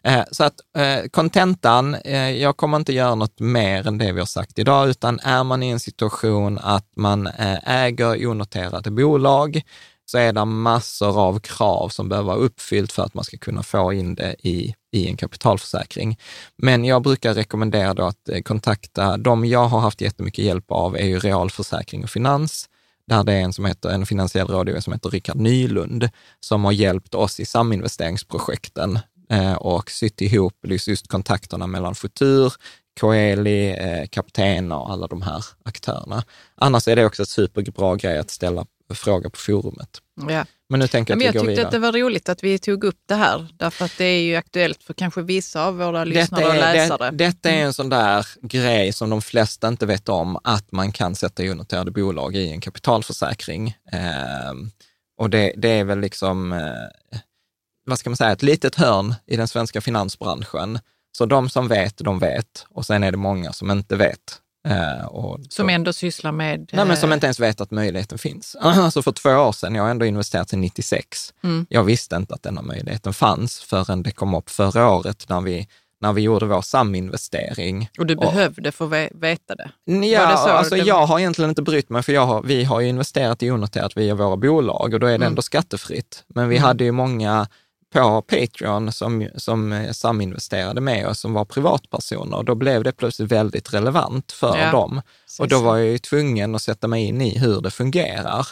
[0.04, 0.24] Yeah.
[0.30, 4.26] Så att eh, kontentan, eh, jag kommer inte göra något mer än det vi har
[4.26, 9.62] sagt idag, utan är man i en situation att man eh, äger onoterade bolag,
[10.06, 13.62] så är det massor av krav som behöver vara uppfyllt för att man ska kunna
[13.62, 16.18] få in det i, i en kapitalförsäkring.
[16.56, 21.06] Men jag brukar rekommendera då att kontakta, de jag har haft jättemycket hjälp av är
[21.06, 22.68] ju Realförsäkring och Finans
[23.06, 26.08] där det är en, som heter, en finansiell rådgivare som heter Rickard Nylund,
[26.40, 28.98] som har hjälpt oss i saminvesteringsprojekten
[29.30, 30.54] eh, och sytt ihop
[30.86, 32.52] just kontakterna mellan Futur,
[33.00, 36.24] Coeli, eh, Kapten och alla de här aktörerna.
[36.54, 39.98] Annars är det också en superbra grej att ställa fråga på forumet.
[40.28, 40.44] Ja.
[40.70, 42.58] Men nu tänker jag att jag vi går tyckte att det var roligt att vi
[42.58, 46.04] tog upp det här, därför att det är ju aktuellt för kanske vissa av våra
[46.04, 47.10] lyssnare och läsare.
[47.10, 50.92] Det, detta är en sån där grej som de flesta inte vet om, att man
[50.92, 53.68] kan sätta onoterade bolag i en kapitalförsäkring.
[53.92, 54.52] Eh,
[55.18, 57.18] och det, det, är väl liksom, eh,
[57.86, 60.78] vad ska man säga, ett litet hörn i den svenska finansbranschen.
[61.12, 62.66] Så de som vet, de vet.
[62.68, 64.40] Och sen är det många som inte vet.
[64.68, 66.70] Eh, och som ändå sysslar med...
[66.72, 68.56] Nej, men som eh, inte ens vet att möjligheten finns.
[68.60, 71.34] Alltså för två år sedan, jag har ändå investerat sedan 96.
[71.44, 71.66] Mm.
[71.68, 75.68] Jag visste inte att denna möjligheten fanns förrän det kom upp förra året när vi,
[76.00, 77.90] när vi gjorde vår saminvestering.
[77.98, 79.70] Och du och, behövde få veta det?
[79.84, 80.82] Ja, det alltså det...
[80.82, 83.96] jag har egentligen inte brytt mig, för jag har, vi har ju investerat i onoterat
[83.96, 85.26] via våra bolag och då är det mm.
[85.26, 86.24] ändå skattefritt.
[86.28, 86.66] Men vi mm.
[86.66, 87.46] hade ju många
[87.92, 92.36] på Patreon som, som saminvesterade med oss, som var privatpersoner.
[92.36, 95.02] Och då blev det plötsligt väldigt relevant för ja, dem.
[95.38, 98.46] Och då var jag ju tvungen att sätta mig in i hur det fungerar.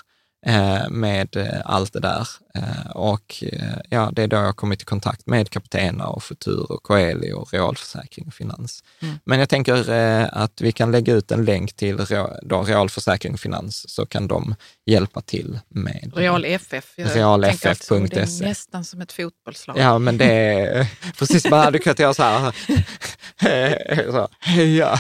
[0.46, 2.28] Eh, med eh, allt det där.
[2.54, 3.44] Eh, och
[3.88, 7.32] ja, det är då jag har kommit i kontakt med Captena och Futur och Coeli
[7.32, 8.84] och Realförsäkring och Finans.
[9.02, 9.18] Mm.
[9.24, 9.90] Men jag tänker
[10.32, 11.96] att vi kan lägga ut en länk till
[12.42, 14.54] då Realförsäkring och Finans så kan de
[14.86, 16.92] hjälpa till med Real FF.
[16.96, 17.98] Jag Realff.se.
[17.98, 19.78] Det är nästan som ett fotbollslag.
[19.78, 20.86] Ja, men det är
[21.18, 22.54] precis, man hade kunnat göra så här.
[24.12, 24.28] så,
[24.78, 24.98] ja,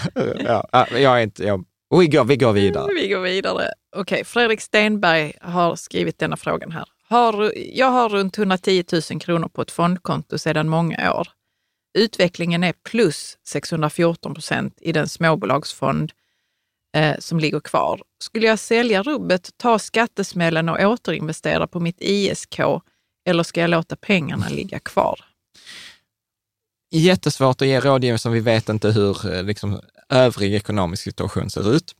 [0.72, 2.86] ja, jag är inte, jag, vi, går, vi går vidare.
[2.94, 3.68] Vi går vidare.
[3.96, 6.84] Okej, Fredrik Stenberg har skrivit denna frågan här.
[7.08, 11.28] Har, jag har runt 110 000 kronor på ett fondkonto sedan många år.
[11.98, 16.12] Utvecklingen är plus 614 procent i den småbolagsfond
[16.96, 18.02] eh, som ligger kvar.
[18.22, 22.60] Skulle jag sälja rubbet, ta skattesmällen och återinvestera på mitt ISK
[23.28, 25.20] eller ska jag låta pengarna ligga kvar?
[26.90, 31.74] Jättesvårt att ge rådgivning som vi vet inte hur eh, liksom, övrig ekonomisk situation ser
[31.74, 31.94] ut.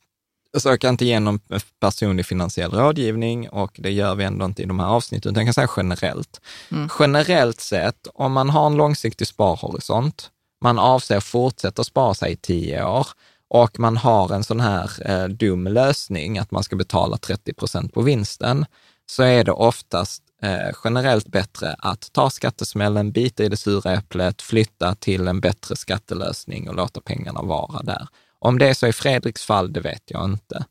[0.63, 1.39] Jag kan inte ge någon
[1.79, 5.47] personlig finansiell rådgivning och det gör vi ändå inte i de här avsnitten, utan jag
[5.47, 6.41] kan säga generellt.
[6.71, 6.89] Mm.
[6.99, 10.29] Generellt sett, om man har en långsiktig sparhorisont,
[10.63, 13.07] man avser fortsätta spara sig i tio år
[13.49, 17.93] och man har en sån här eh, dum lösning att man ska betala 30 procent
[17.93, 18.65] på vinsten,
[19.05, 24.41] så är det oftast eh, generellt bättre att ta skattesmällen, bita i det sura äpplet,
[24.41, 28.07] flytta till en bättre skattelösning och låta pengarna vara där.
[28.39, 30.65] Om det är så i Fredriks fall, det vet jag inte.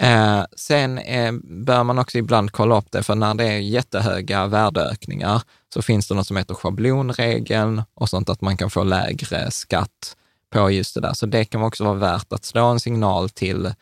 [0.00, 4.46] Eh, sen eh, bör man också ibland kolla upp det, för när det är jättehöga
[4.46, 5.42] värdeökningar
[5.74, 10.16] så finns det något som heter schablonregeln och sånt att man kan få lägre skatt
[10.50, 11.12] på just det där.
[11.12, 13.74] Så det kan också vara värt att slå en signal till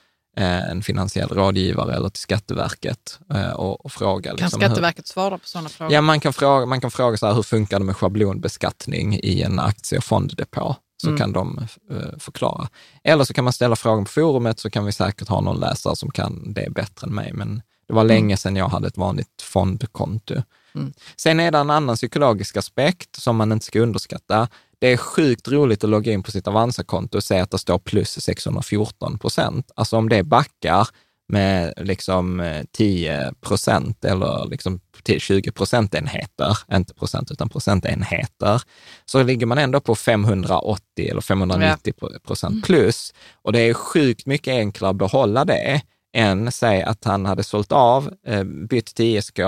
[0.43, 4.31] en finansiell rådgivare eller till Skatteverket eh, och, och fråga.
[4.31, 5.93] Kan liksom hur- Skatteverket svara på sådana frågor?
[5.93, 9.43] Ja, man kan fråga, man kan fråga så här, hur funkar det med schablonbeskattning i
[9.43, 10.77] en aktie och fonddepå?
[11.03, 11.19] Så Mm.
[11.19, 11.59] kan de
[11.91, 12.69] eh, förklara.
[13.05, 15.97] Eller så kan man ställa frågan på forumet, så kan vi säkert ha någon läsare
[15.97, 17.33] som kan det bättre än mig.
[17.33, 20.35] Men det var länge sedan jag hade ett vanligt fondkonto.
[20.75, 20.93] Mm.
[21.17, 24.49] Sen är det en annan psykologisk aspekt som man inte ska underskatta.
[24.79, 27.79] Det är sjukt roligt att logga in på sitt Avanza-konto och se att det står
[27.79, 29.71] plus 614 procent.
[29.77, 30.89] Alltså om det backar
[31.29, 38.63] med liksom eh, 10 procent eller liksom till 20 procentenheter, inte procent utan procentenheter,
[39.05, 41.93] så ligger man ändå på 580 eller 590
[42.27, 43.15] procent plus.
[43.43, 45.83] Och det är sjukt mycket enklare att behålla det
[46.17, 49.41] än säg att han hade sålt av, eh, bytt till ISK,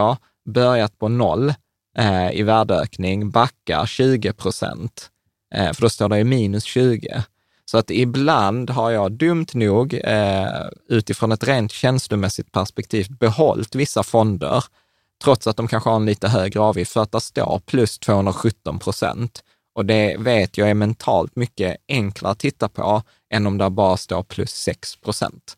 [0.48, 1.54] börjat på noll
[1.98, 5.17] eh, i värdeökning, backar 20 procent, eh,
[5.54, 7.22] för då står det ju minus 20.
[7.64, 14.02] Så att ibland har jag dumt nog eh, utifrån ett rent känslomässigt perspektiv behållit vissa
[14.02, 14.64] fonder,
[15.24, 18.78] trots att de kanske har en lite högre avgift, för att det står plus 217
[18.78, 19.42] procent.
[19.74, 23.96] Och det vet jag är mentalt mycket enklare att titta på än om det bara
[23.96, 25.56] står plus 6 procent.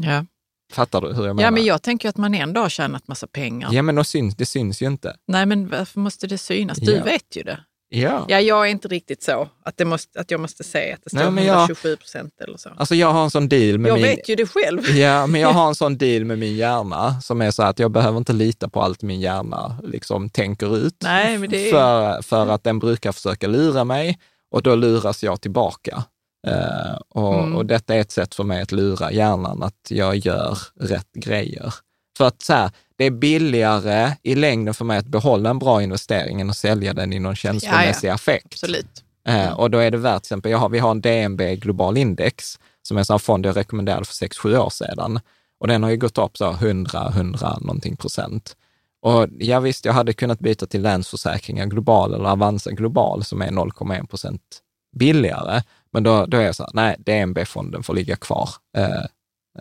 [0.00, 0.24] Ja.
[0.72, 1.42] Fattar du hur jag menar?
[1.46, 3.72] ja, men jag tänker att man ändå har tjänat massa pengar.
[3.72, 5.16] Ja, men då syns, det syns ju inte.
[5.26, 6.78] Nej, men varför måste det synas?
[6.78, 7.04] Du Ja.
[7.04, 7.64] vet ju det.
[7.90, 8.24] Ja.
[8.28, 11.10] Ja, jag är inte riktigt så att, det måste, att jag måste säga att det
[11.10, 12.70] står Nej, jag- 127 procent eller så.
[12.76, 14.02] Alltså jag har en sån deal med Jag min...
[14.04, 14.90] vet ju det själv.
[14.96, 17.90] Ja, men jag har en sån deal med min hjärna som är så att jag
[17.90, 20.96] behöver inte lita på allt min hjärna liksom tänker ut.
[21.02, 24.18] Nej, men det är- för, för att den brukar försöka lura mig
[24.50, 26.04] och då luras jag tillbaka.
[26.46, 27.56] Eh, och, Mm.
[27.56, 31.74] och detta är ett sätt för mig att lura hjärnan, att jag gör rätt grejer.
[32.18, 35.82] För att så här, det är billigare i längden för mig att behålla en bra
[35.82, 38.46] investering än att sälja den i någon känslomässig affekt.
[38.46, 39.04] Absolut.
[39.28, 41.96] Eh, och då är det värt, till exempel, jag har, vi har en DNB Global
[41.96, 45.20] Index, som är en sån fond jag rekommenderade för 6-7 år sedan.
[45.60, 48.56] Och den har ju gått upp så 100, 100 någonting procent.
[49.02, 53.50] Och ja visst, jag hade kunnat byta till Länsförsäkringar Global eller Avanza Global som är
[53.50, 54.42] 0,1 procent
[54.96, 55.62] billigare.
[55.92, 59.04] Men då, då är jag så här, nej, DNB-fonden får ligga kvar, eh, eh,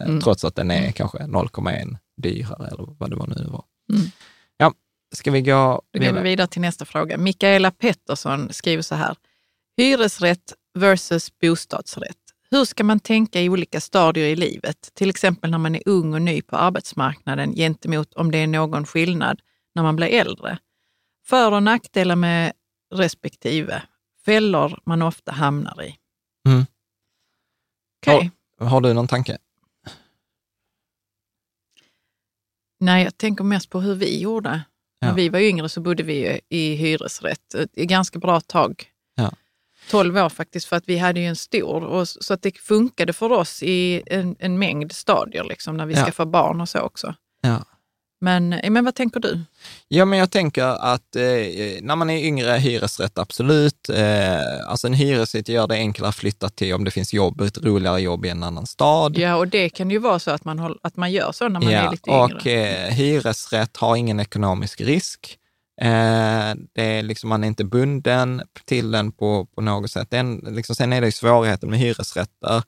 [0.01, 0.21] Mm.
[0.21, 3.65] trots att den är kanske 0,1 dyrare eller vad det var nu var.
[3.93, 4.07] Mm.
[4.57, 4.73] Ja,
[5.15, 6.23] ska vi gå Då går vi vidare?
[6.23, 7.17] vidare till nästa fråga.
[7.17, 9.15] Mikaela Pettersson skriver så här.
[9.77, 12.17] Hyresrätt versus bostadsrätt.
[12.49, 14.91] Hur ska man tänka i olika stadier i livet?
[14.93, 18.85] Till exempel när man är ung och ny på arbetsmarknaden gentemot om det är någon
[18.85, 19.41] skillnad
[19.75, 20.57] när man blir äldre.
[21.25, 22.53] För och nackdelar med
[22.95, 23.83] respektive.
[24.25, 25.95] Fällor man ofta hamnar i.
[26.47, 26.65] Mm.
[28.01, 28.31] Okej.
[28.59, 29.37] Har du någon tanke?
[32.79, 34.61] Nej, jag tänker mest på hur vi gjorde.
[35.01, 35.13] När Ja.
[35.15, 38.85] vi var yngre så bodde vi i hyresrätt ett ett ganska bra tag.
[39.15, 39.31] Ja.
[39.91, 41.83] 12 år faktiskt, för att vi hade ju en stor.
[41.83, 45.93] Och, så att det funkade för oss i en, en mängd stadier, liksom, när vi
[45.93, 46.05] Ja.
[46.05, 47.15] skaffade barn och så också.
[47.41, 47.65] Ja.
[48.19, 49.39] Men, eh, men vad tänker du?
[49.87, 51.21] Ja, men jag tänker att eh,
[51.81, 53.89] när man är yngre, hyresrätt absolut.
[53.89, 57.57] Eh, alltså en hyresrätt gör det enklare att flytta till om det finns jobb, ett
[57.57, 59.17] roligare jobb i en annan stad.
[59.17, 61.59] Ja, och det kan ju vara så att man, håll, att man gör så när
[61.59, 62.23] man ja, är lite yngre.
[62.23, 65.37] Och eh, hyresrätt har ingen ekonomisk risk.
[65.81, 70.09] Eh, det är liksom, man är inte bunden till den på, på något sätt.
[70.09, 72.63] Den, liksom, sen är det ju svårigheten med hyresrätter,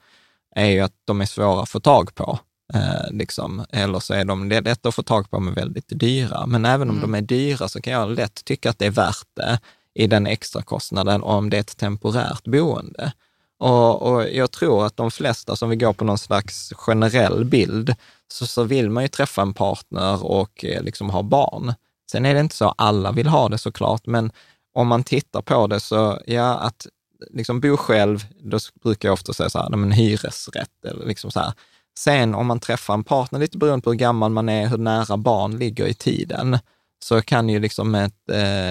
[0.56, 2.40] är ju att de är svåra att få tag på.
[2.74, 3.66] Eh, liksom.
[3.70, 6.46] Eller så är de lätta att få tag på men väldigt dyra.
[6.46, 7.12] Men även om Mm.
[7.12, 9.60] de är dyra så kan jag lätt tycka att det är värt det
[9.94, 13.14] i den extra kostnaden om det är ett temporärt boende.
[13.60, 17.96] Och, och jag tror att de flesta som vill gå på någon slags generell bild,
[18.32, 21.74] så, så vill man ju träffa en partner och eh, liksom ha barn.
[22.12, 24.32] Sen är det inte så alla vill ha det såklart, men
[24.74, 26.88] om man tittar på det så, ja, att
[27.32, 31.40] liksom bo själv, då brukar jag ofta säga så här, men hyresrätt eller liksom så
[31.40, 31.54] här.
[32.00, 35.18] Sen om man träffar en partner, lite beroende på hur gammal man är, hur nära
[35.18, 36.60] barn ligger i tiden,
[37.04, 38.70] så kan ju liksom ett, eh,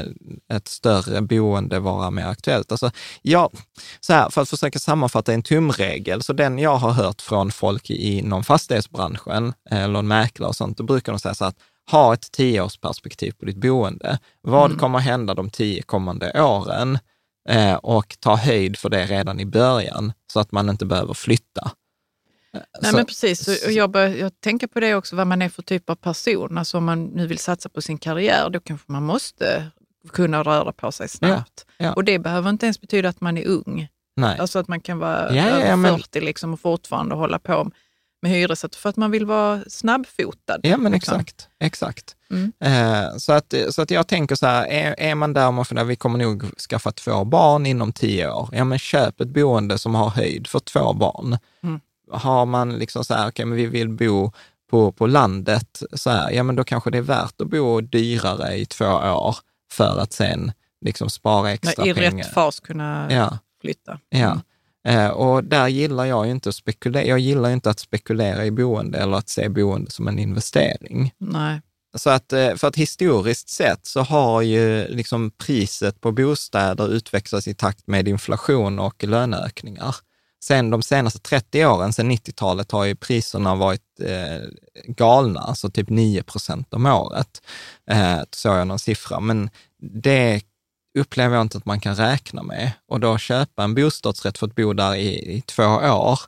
[0.56, 2.72] ett större boende vara mer aktuellt.
[2.72, 2.90] Alltså,
[3.22, 3.50] ja,
[4.00, 7.90] så här, för att försöka sammanfatta en tumregel, så den jag har hört från folk
[7.90, 11.56] inom fastighetsbranschen, eller en mäklare och sånt, då brukar de säga så att
[11.90, 14.18] ha ett tioårsperspektiv på ditt boende.
[14.40, 16.98] Vad kommer hända de tio kommande åren?
[17.48, 21.70] Eh, och ta höjd för det redan i början, så att man inte behöver flytta.
[22.82, 23.64] Nej, Så- men precis.
[23.66, 26.58] Och- jag, bör, jag tänker på det också, vad man är för typ av person.
[26.58, 29.66] Alltså om man nu vill satsa på sin karriär, då kanske man måste
[30.12, 31.66] kunna röra på sig snabbt.
[31.78, 31.92] ja.
[31.92, 33.88] Och det behöver inte ens betyda att man är ung.
[34.16, 34.38] Nej.
[34.38, 37.70] Alltså att man kan vara Ja, över ja, men- 40 liksom och fortfarande hålla på
[38.22, 40.58] med hyresrätt för att man vill vara snabbfotad.
[40.62, 41.20] Ja, men liksom.
[41.20, 41.48] exakt.
[41.60, 42.16] exakt.
[42.30, 42.52] Mm.
[42.60, 45.86] Eh, så, att, så att jag tänker så här, är, är man där man funderar,
[45.86, 49.94] vi kommer nog skaffa två barn inom tio år, ja men köp ett boende som
[49.94, 51.38] har höjd för två barn.
[51.62, 51.80] Mm.
[52.10, 54.32] Har man liksom så här, okej, men vi vill bo
[54.70, 58.54] på, på landet, så här, ja men då kanske det är värt att bo dyrare
[58.56, 59.36] i två år
[59.72, 60.52] för att sen
[60.84, 62.10] liksom spara extra I pengar.
[62.24, 63.38] rätt fas kunna Ja.
[63.60, 63.98] flytta.
[64.08, 64.40] Ja,
[64.88, 67.04] eh, och där gillar jag ju inte att spekulera.
[67.04, 71.12] Jag gillar inte att spekulera i boende eller att se boende som en investering.
[71.18, 71.60] Nej.
[71.96, 77.48] Så att, eh, för att historiskt sett så har ju liksom priset på bostäder utvecklats
[77.48, 79.96] i takt med inflation och löneökningar.
[80.44, 84.48] Sen de senaste 30 åren, sedan 90-talet, har ju priserna varit eh,
[84.86, 87.42] galna, alltså typ 9 procent om året.
[87.90, 89.50] Eh, såg jag någon siffra, men
[90.02, 90.42] det
[90.98, 92.72] upplever jag inte att man kan räkna med.
[92.88, 96.18] Och då köpa en bostadsrätt för att bo där i, i två år,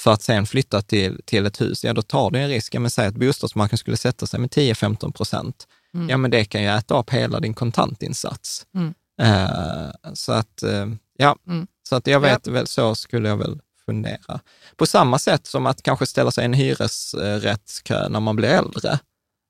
[0.00, 2.74] för att sen flytta till, till ett hus, ja då tar du en risk.
[2.74, 5.66] Ja, men säg att bostadsmarknaden skulle sätta sig med 10-15 procent.
[6.08, 8.66] Ja, men det kan ju äta upp hela din kontantinsats.
[8.74, 8.94] Mm.
[9.20, 11.66] Eh, så att, eh, ja, Mm.
[11.88, 14.40] Så att jag vet väl, så skulle jag väl fundera.
[14.76, 18.98] På samma sätt som att kanske ställa sig i en hyresrättskö när man blir äldre.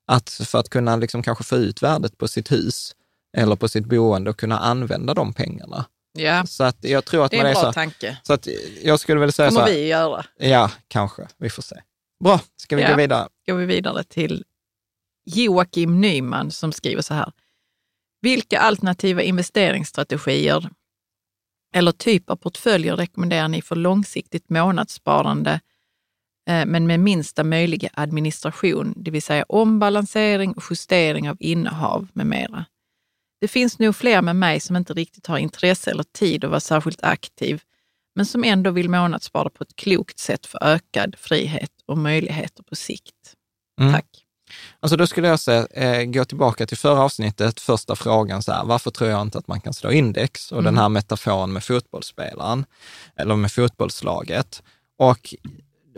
[0.07, 2.95] Att för att kunna liksom kanske få ut värdet på sitt hus
[3.37, 5.85] eller på sitt boende och kunna använda de pengarna.
[6.13, 8.17] Ja, Så att jag tror att det är en är bra så, tanke.
[8.23, 8.47] så att
[8.83, 10.25] jag skulle väl säga så här, vi göra.
[10.37, 11.75] ja, kanske, vi får se.
[12.23, 12.89] Bra, ska vi Ja.
[12.89, 13.27] gå vidare?
[13.47, 14.43] går vi vidare till
[15.25, 17.31] Joakim Nyman som skriver så här.
[18.21, 20.69] Vilka alternativa investeringsstrategier
[21.73, 25.59] eller typ av portföljer rekommenderar ni för långsiktigt månadssparande
[26.49, 32.25] eh, men med minsta möjliga administration, det vill säga ombalansering och justering av innehav med
[32.25, 32.65] mera?
[33.41, 36.59] Det finns nog fler med mig som inte riktigt har intresse eller tid att vara
[36.59, 37.61] särskilt aktiv,
[38.15, 42.75] men som ändå vill månadsspara på ett klokt sätt för ökad frihet och möjligheter på
[42.75, 43.35] sikt.
[43.81, 43.93] Mm.
[43.93, 44.18] Tack.
[44.81, 48.65] Alltså då skulle jag säga, eh, gå tillbaka till förra avsnittet, första frågan, så här,
[48.65, 50.51] varför tror jag inte att man kan slå index?
[50.51, 52.65] Och den här metaforen med fotbollsspelaren,
[53.15, 54.63] eller med fotbollslaget.
[54.97, 55.33] Och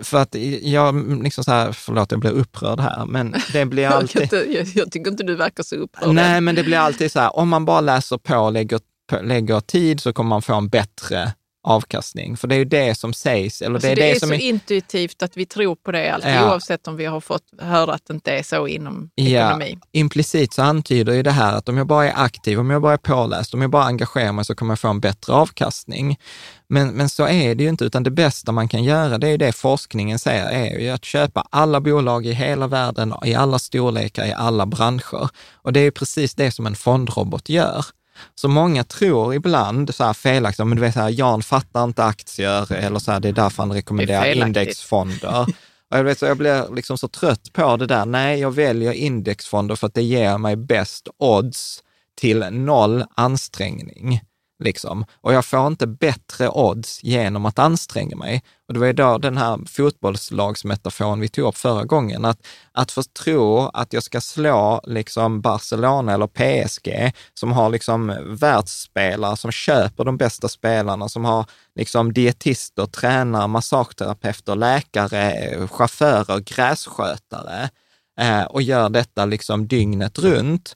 [0.02, 4.34] för att jag, liksom så här, förlåt jag blir upprörd här, men det blir alltid...
[4.34, 6.16] jag, jag tycker inte du verkar så upprörd.
[6.16, 8.80] Nej, men det blir alltid så här, om man bara läser på och lägger,
[9.22, 12.38] lägger tid så kommer man få en bättre avkastning.
[12.38, 14.30] För det är ju det som sägs, eller Alltså det är det, det, är som
[14.30, 14.40] så är...
[14.40, 16.52] intuitivt att vi tror på det alltid, Ja.
[16.52, 19.78] oavsett om vi har fått höra att det inte är så inom Ja, ekonomi.
[19.92, 22.94] implicit så antyder ju det här att om jag bara är aktiv, om jag bara
[22.94, 26.18] är påläst, om jag bara engagerar mig så kommer jag få en bättre avkastning.
[26.70, 29.32] Men, men så är det ju inte, utan det bästa man kan göra, det är
[29.32, 33.60] ju det forskningen säger, är ju att köpa alla bolag i hela världen, i alla
[33.60, 35.30] storlekar, i alla branscher.
[35.54, 37.86] Och det är ju precis det som en fondrobot gör.
[38.36, 42.04] Så många tror ibland så här felaktigt, men du vet så här, Jan fattar inte
[42.04, 45.46] aktier eller så här, det är därför han rekommenderar indexfonder.
[45.92, 48.06] Och jag, vet, så jag blir liksom så trött på det där.
[48.06, 51.84] Nej, jag väljer indexfonder för att det ger mig bäst odds
[52.22, 54.22] till noll ansträngning.
[54.62, 55.06] Liksom.
[55.22, 58.44] Och jag får inte bättre odds genom att anstränga mig.
[58.68, 62.38] Och det var ju då den här fotbollslagsmetaforen vi tog upp förra gången, att,
[62.72, 69.38] att få tro att jag ska slå liksom Barcelona eller PSG, som har liksom världsspelare
[69.38, 71.46] som köper de bästa spelarna, som har
[71.76, 77.70] liksom dietister, tränare, massageterapeuter, läkare, chaufförer, grässkötare
[78.20, 80.76] eh, och gör detta liksom dygnet runt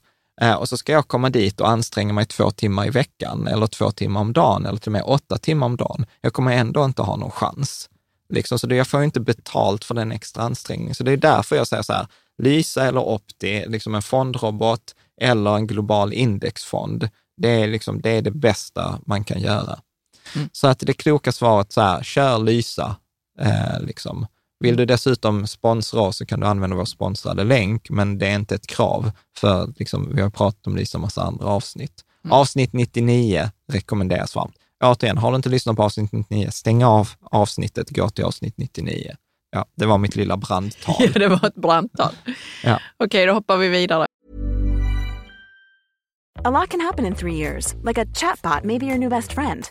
[0.58, 3.90] och så ska jag komma dit och anstränga mig två timmar i veckan eller två
[3.90, 6.06] timmar om dagen eller till och med åtta timmar om dagen.
[6.20, 7.90] Jag kommer ändå inte ha någon chans.
[8.28, 10.94] Liksom, så det, jag får inte betalt för den extra ansträngningen.
[10.94, 12.06] Så det är därför jag säger så här,
[12.42, 18.22] Lysa eller Opti, liksom en fondrobot eller en global indexfond, det är, liksom, det, är
[18.22, 19.78] det bästa man kan göra.
[20.34, 20.48] Mm.
[20.52, 22.96] Så att det kloka svaret så här, kör Lysa.
[23.40, 24.26] Eh, liksom.
[24.60, 28.34] Vill du dessutom sponsra oss så kan du använda vår sponsrade länk, men det är
[28.34, 31.92] inte ett krav, för liksom, vi har pratat om det i en massa andra avsnitt.
[32.24, 32.32] Mm.
[32.32, 34.54] Avsnitt 99 rekommenderas varmt.
[34.84, 39.14] Återigen, har du inte lyssnat på avsnitt 99, stäng av avsnittet, gå till avsnitt 99.
[39.50, 40.94] Ja, det var mitt lilla brandtal.
[41.14, 42.12] Ja, det var ett brandtal.
[42.64, 42.80] ja.
[43.04, 44.06] Okej, då hoppar vi vidare.
[46.44, 49.32] A lot can happen in three years, like a chatbot may be your new best
[49.32, 49.70] friend.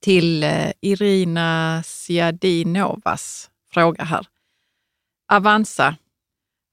[0.00, 4.26] till eh, Irina Siadinovas fråga här.
[5.32, 5.96] Avanza,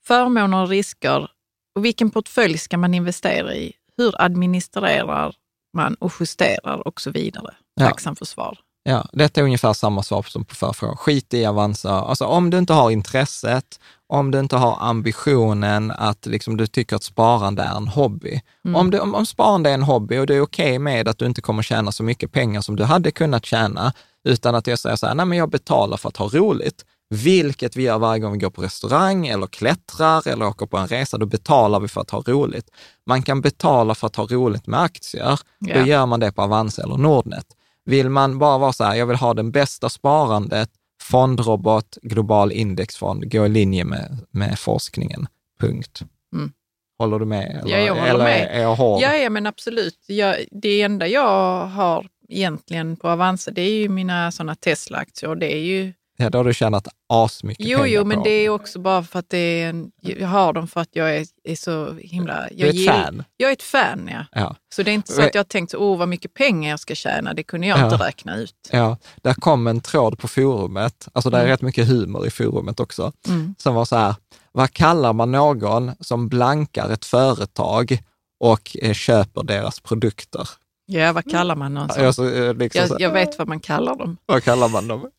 [0.05, 1.29] förmåner och risker
[1.75, 3.73] och vilken portfölj ska man investera i?
[3.97, 5.35] Hur administrerar
[5.73, 7.53] man och justerar och så vidare?
[7.79, 8.59] Tacksam för svar.
[8.83, 10.97] Ja, detta är ungefär samma svar som på förfrågan.
[10.97, 11.91] Skit i Avanza.
[11.91, 13.79] Alltså om du inte har intresset,
[14.09, 18.41] om du inte har ambitionen att liksom, du tycker att sparande är en hobby.
[18.65, 18.75] Mm.
[18.75, 21.17] Om, du, om, om sparande är en hobby och du är okej okay med att
[21.17, 23.93] du inte kommer tjäna så mycket pengar som du hade kunnat tjäna,
[24.23, 27.75] utan att jag säger så här, nej men jag betalar för att ha roligt, vilket
[27.75, 31.17] vi gör varje gång vi går på restaurang eller klättrar eller åker på en resa,
[31.17, 32.69] då betalar vi för att ha roligt.
[33.05, 35.81] Man kan betala för att ha roligt med aktier, yeah.
[35.81, 37.45] då gör man det på Avanza eller Nordnet.
[37.85, 40.69] Vill man bara vara så här, jag vill ha den bästa sparandet,
[41.01, 45.27] fondrobot, global indexfond, gå i linje med, med forskningen.
[45.59, 46.01] Punkt.
[46.33, 46.51] Mm.
[46.99, 47.61] Håller du med?
[47.61, 48.47] Eller, ja, jag håller eller med.
[48.51, 49.01] Är jag hård?
[49.01, 50.05] Ja, ja, men absolut.
[50.07, 55.53] Jag, det enda jag har egentligen på Avanza, det är ju mina sådana Tesla-aktier det
[55.53, 58.79] är ju Ja, då har du tjänat asmycket jo, pengar Jo, men det är också
[58.79, 61.93] bara för att det är en, jag har dem för att jag är, är så
[61.93, 62.47] himla...
[62.51, 63.23] Jag du är ett fan?
[63.37, 64.25] Jag är ett fan, ja.
[64.31, 64.55] ja.
[64.75, 66.95] Så det är inte så att jag har tänkt, åh vad mycket pengar jag ska
[66.95, 67.83] tjäna, det kunde jag ja.
[67.83, 68.69] inte räkna ut.
[68.71, 71.41] Ja, där kom en tråd på forumet, alltså mm.
[71.41, 73.55] är rätt mycket humor i forumet också, mm.
[73.57, 74.15] som var så här,
[74.51, 77.99] vad kallar man någon som blankar ett företag
[78.39, 80.49] och eh, köper deras produkter?
[80.85, 82.05] Ja, vad kallar man någon som?
[82.05, 84.17] Alltså, liksom jag, jag, vet vad man kallar dem.
[84.25, 85.09] Vad kallar man dem?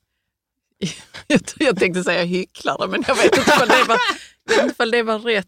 [1.59, 5.47] jag tänkte säga hycklare, men jag vet inte om det var, det var rätt.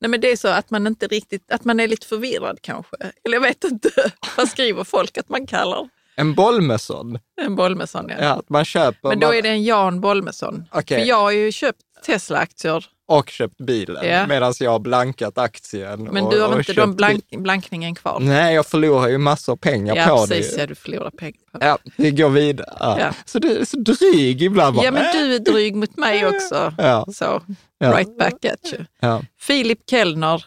[0.00, 2.96] Nej, men det är så att man inte riktigt, att man är lite förvirrad kanske.
[3.24, 3.90] Eller jag vet inte,
[4.36, 7.18] vad skriver folk att man kallar En Bolmesson?
[7.40, 8.16] En Bolmesson, ja.
[8.20, 9.36] ja man köper, men då man...
[9.36, 10.64] är det en Jan Bolmesson.
[10.72, 11.00] Okay.
[11.00, 14.26] För jag har ju köpt Tesla-aktier och köpt bilen ja.
[14.26, 16.04] medan jag har blankat aktien.
[16.12, 18.20] Men du har inte de blank, blankningen kvar?
[18.20, 20.60] Nej, jag förlorar ju massor pengar ja, på precis, det.
[20.60, 21.66] Ja, du förlorar pengar på det.
[21.66, 23.00] Ja, det går vidare.
[23.00, 23.12] Ja.
[23.24, 24.76] Så du är så dryg ibland.
[24.82, 26.74] Ja, men du är dryg mot mig också.
[26.78, 27.06] Ja.
[27.12, 27.42] Så,
[27.80, 28.84] right back at you.
[29.00, 29.22] Ja.
[29.38, 30.44] Filip Kellner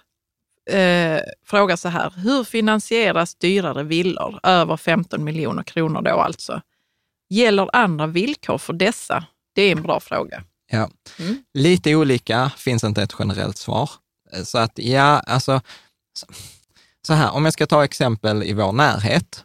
[0.70, 6.62] eh, frågar så här, hur finansieras dyrare villor, över 15 miljoner kronor då alltså?
[7.30, 9.24] Gäller andra villkor för dessa?
[9.56, 10.44] Det är en bra fråga.
[10.70, 10.90] Ja,
[11.20, 11.44] Mm.
[11.54, 13.90] lite olika, finns inte ett generellt svar.
[14.46, 15.62] Så att ja, alltså,
[16.20, 16.26] så-
[17.08, 19.44] så här, om jag ska ta exempel i vår närhet,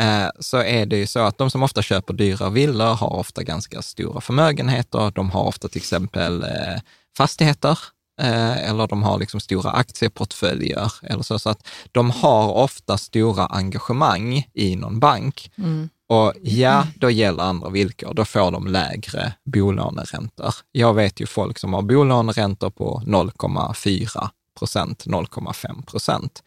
[0.00, 3.42] eh, så är det ju så att de som ofta köper dyra villor har ofta
[3.42, 5.10] ganska stora förmögenheter.
[5.10, 6.80] De har ofta till exempel eh,
[7.16, 7.78] fastigheter
[8.22, 11.38] eh, eller de har liksom stora aktieportföljer eller så.
[11.38, 15.52] Så att de har ofta stora engagemang i någon bank.
[15.58, 15.88] Mm.
[16.10, 18.14] Och ja, då gäller andra villkor.
[18.14, 20.54] Då får de lägre bolåneräntor.
[20.72, 26.42] Jag vet ju folk som har bolåneräntor på 0,4 procent, 0,5 procent.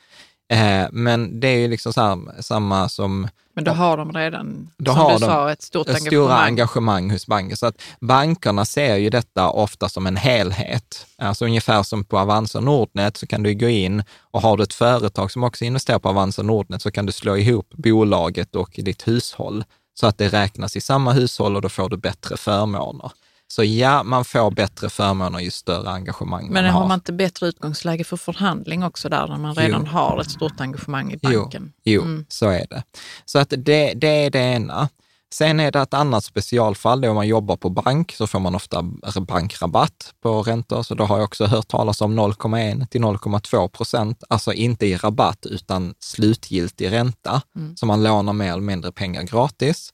[0.49, 4.91] Eh, men det är ju liksom här, samma som Men då har de redan, Då
[4.91, 6.07] som har du de sa, ett stort engagemang.
[6.07, 7.57] stora engagemang hos banken.
[7.57, 11.05] Så att bankerna ser ju detta ofta som en helhet.
[11.17, 14.73] Alltså ungefär som på Avanza Nordnet så kan du gå in och har du ett
[14.73, 19.07] företag som också investerar på Avanza Nordnet så kan du slå ihop bolaget och ditt
[19.07, 19.63] hushåll
[19.93, 23.11] så att det räknas i samma hushåll och då får du bättre förmåner.
[23.47, 26.87] Så ja, man får bättre förmåner ju större engagemang Men man har har.
[26.87, 29.91] man inte bättre utgångsläge för förhandling också där, när man redan Jo.
[29.91, 31.73] har ett stort engagemang i Jo, banken?
[31.83, 32.25] Jo, Mm.
[32.29, 32.83] så är det.
[33.25, 34.89] Så att det, det är det ena.
[35.33, 38.39] Sen är det ett annat specialfall, det är om man jobbar på bank så får
[38.39, 38.81] man ofta
[39.27, 40.83] bankrabatt på räntor.
[40.83, 44.97] Så då har jag också hört talas om 0,1 till 0,2 procent, alltså inte i
[44.97, 47.41] rabatt utan slutgiltig ränta.
[47.75, 49.93] Så man lånar mer eller mindre pengar gratis.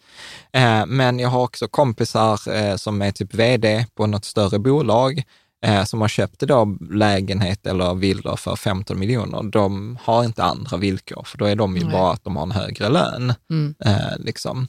[0.53, 5.23] Eh, men jag har också kompisar eh, som är typ vd på något större bolag
[5.65, 10.77] eh, som har köpt då lägenhet eller villor för 15 miljoner, de har inte andra
[10.77, 11.91] villkor, för då är de ju Nej.
[11.91, 13.33] bara att de har en högre lön.
[13.49, 13.75] Mm.
[13.85, 14.67] Eh, liksom.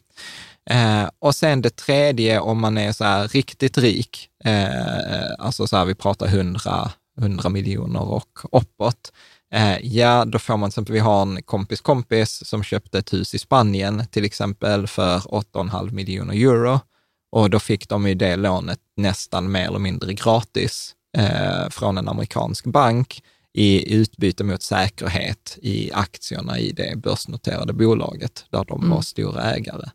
[0.70, 5.76] Eh, och sen det tredje, om man är så här riktigt rik, eh, alltså så
[5.76, 6.90] här, vi pratar 100,
[7.20, 9.12] 100 miljoner och uppåt,
[9.54, 13.12] eh, ja, då får man till exempel, vi har en kompis kompis som köpte ett
[13.12, 16.80] hus i Spanien till exempel för 8,5 miljoner euro.
[17.32, 22.08] Och då fick de ju det lånet nästan mer eller mindre gratis eh, från en
[22.08, 23.22] amerikansk bank
[23.54, 28.90] i utbyte mot säkerhet i aktierna i det börsnoterade bolaget där de Mm.
[28.90, 29.88] var stora ägare.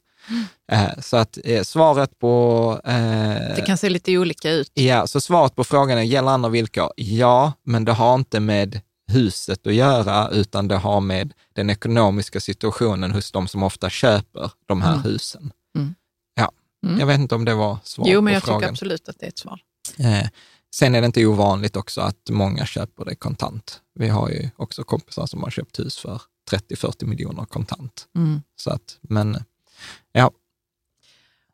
[0.71, 2.82] Eh, så att eh, svaret på...
[2.84, 4.71] Eh, Det kan se lite olika ut.
[4.73, 6.91] Ja, så svaret på frågan är, gäller andra villkor?
[6.95, 12.39] Ja, men det har inte med huset att göra, utan det har med den ekonomiska
[12.39, 15.03] situationen hos de som ofta köper de här Mm.
[15.03, 15.51] husen.
[15.78, 15.95] Mm.
[16.36, 16.51] Ja,
[16.86, 16.99] Mm.
[16.99, 18.59] jag vet inte om det var svar Jo, på men jag frågan.
[18.61, 19.59] tycker absolut att det är ett svar.
[19.97, 20.28] Eh,
[20.76, 23.80] sen är det inte ovanligt också att många köper det kontant.
[23.99, 26.21] Vi har ju också kompisar som har köpt hus för
[26.51, 28.07] 30-40 miljoner kontant.
[28.15, 28.41] Mm.
[28.55, 29.43] Så att, men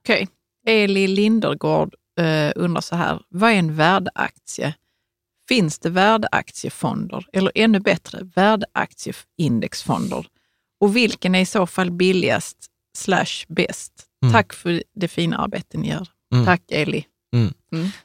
[0.04, 0.28] Okej.
[0.68, 4.74] Eli Lindergård eh, undrar så här, vad är en värdeaktie?
[5.48, 10.28] Finns det värdeaktiefonder eller ännu bättre värdeaktieindexfonder?
[10.80, 12.58] Och vilken är i så fall billigast
[12.98, 14.06] slash bäst?
[14.24, 14.34] Mm.
[14.34, 16.08] Tack för det fina arbete ni gör.
[16.34, 16.46] Mm.
[16.46, 17.06] Tack Eli.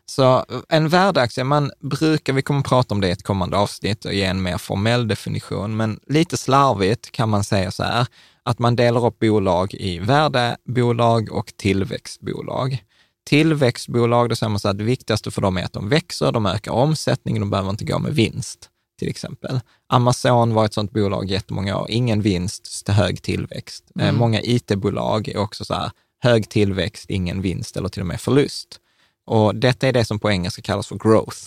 [0.07, 4.05] Så en värdeaktie, man brukar, vi kommer att prata om det i ett kommande avsnitt
[4.05, 8.07] och ge en mer formell definition, men lite slarvigt kan man säga så här,
[8.43, 12.83] att man delar upp bolag i värdebolag och tillväxtbolag.
[13.29, 16.47] Tillväxtbolag, då säger man så här, det viktigaste för dem är att de växer, de
[16.47, 19.61] ökar omsättningen, de behöver inte gå med vinst, till exempel.
[19.89, 23.85] Amazon var ett sådant bolag jättemånga år, ingen vinst, hög tillväxt.
[24.01, 25.91] Eh, Många IT-bolag är också så här,
[26.23, 28.81] hög tillväxt, ingen vinst eller till och med förlust.
[29.27, 31.39] Och detta är det som på engelska kallas för growth.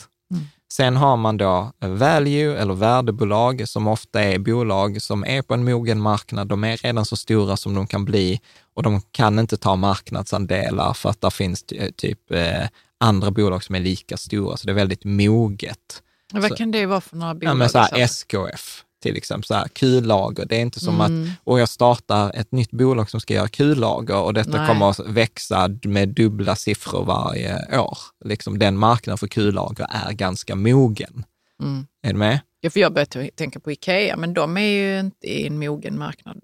[0.72, 5.64] Sen har man då value eller värdebolag som ofta är bolag som är på en
[5.66, 6.48] mogen marknad.
[6.48, 8.42] De är redan så stora som de kan bli
[8.74, 12.68] och de kan inte ta marknadsandelar för att det finns ty- typ eh,
[12.98, 16.04] andra bolag som är lika stora, så det är väldigt moget.
[16.34, 17.52] Vad Så- kan det vara för några bolag?
[17.52, 17.98] Ja, men så här?
[17.98, 20.46] SKF till exempel, så här, kullager.
[20.46, 21.24] Det är inte som Mm.
[21.24, 24.68] att, och jag startar ett nytt bolag som ska göra kullager och detta Nej.
[24.68, 27.98] kommer att växa med dubbla siffror varje år.
[28.26, 31.26] Liksom den marknaden för kullager är ganska mogen.
[31.62, 31.88] Mm.
[32.04, 32.40] Är du med?
[32.62, 35.98] Ja, för jag började tänka på Ikea, men de är ju inte i en mogen
[36.00, 36.42] marknad.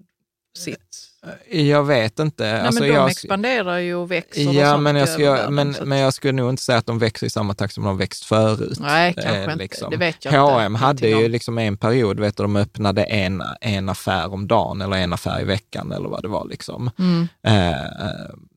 [0.58, 1.08] Sitt.
[1.50, 2.44] Jag vet inte.
[2.44, 5.30] Nej, Alltså, men de jag, expanderar ju och växer och ja, sånt men jag, skulle,
[5.30, 7.84] världen, men, men jag skulle nog inte säga att de växer i samma takt som
[7.84, 8.78] de växt förut.
[8.80, 9.56] Nej, kanske Eh, inte.
[9.56, 9.90] liksom.
[9.90, 10.84] Det vet jag H&M inte.
[10.84, 11.30] hade ju om.
[11.30, 15.40] liksom en period, vet du, de öppnade en, en affär om dagen eller en affär
[15.40, 16.48] i veckan eller vad det var.
[16.48, 16.90] Liksom.
[16.98, 17.28] Mm.
[17.46, 17.74] Eh,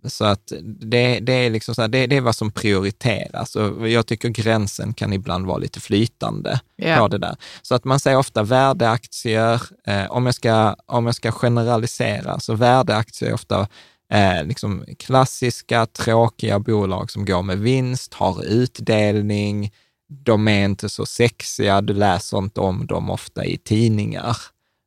[0.05, 3.89] så att det, det, är liksom så här, det, det är vad som prioriteras och
[3.89, 6.97] jag tycker gränsen kan ibland vara lite flytande Ja.
[6.97, 7.35] på det där.
[7.61, 12.53] Så att man säger ofta värdeaktier, eh, om, jag ska, om jag ska generalisera, så
[12.53, 13.67] värdeaktier är ofta
[14.13, 19.71] eh, liksom klassiska, tråkiga bolag som går med vinst, har utdelning,
[20.09, 24.37] de är inte så sexiga, du läser inte om dem ofta i tidningar.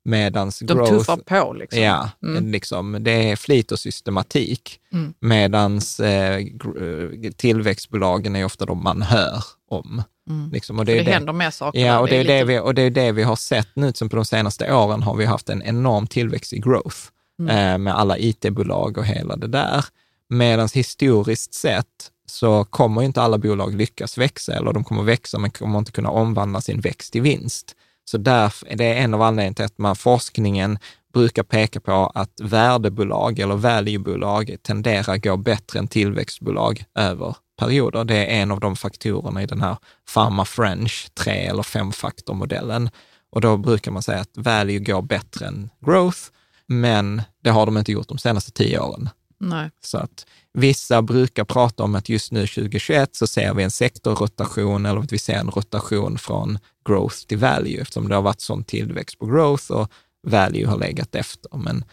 [0.04, 1.82] Medans De growth, tuffar på liksom.
[1.82, 2.50] Ja, Mm.
[2.52, 4.80] liksom, det är flit och systematik.
[4.92, 5.14] Mm.
[5.20, 10.02] Medans eh, eh, tillväxtbolagen är ofta de man hör om.
[10.30, 10.50] Mm.
[10.52, 11.80] Liksom, och Det, det, det händer mer saker.
[11.80, 13.92] Ja, och det, är det, lite- vi, och det är det vi har sett nu,
[13.92, 16.96] som på de senaste åren har vi haft en enorm tillväxt i growth
[17.40, 17.56] Mm.
[17.72, 19.84] eh, med alla it-bolag och hela det där.
[20.28, 21.86] Medan historiskt sett
[22.26, 26.10] så kommer inte alla bolag lyckas växa, eller de kommer växa men kommer inte kunna
[26.10, 27.76] omvandla sin växt till vinst.
[28.04, 30.78] Så därför, det är en av anledningarna till att man, forskningen
[31.12, 38.04] brukar peka på att värdebolag eller valuebolag tenderar att gå bättre än tillväxtbolag över perioder.
[38.04, 39.76] Det är en av de faktorerna i den här
[40.14, 42.90] Pharma French tre eller femfaktormodellen.
[43.30, 46.18] Och då brukar man säga att value går bättre än growth,
[46.66, 49.08] men det har de inte gjort de senaste tio åren.
[49.42, 49.70] Nej.
[49.84, 54.86] Så att vissa brukar prata om att just nu 2021 så ser vi en sektorrotation
[54.86, 58.64] eller att vi ser en rotation från growth till value eftersom det har varit sån
[58.64, 59.92] tillväxt på growth och
[60.26, 61.56] value har legat efter.
[61.56, 61.84] Men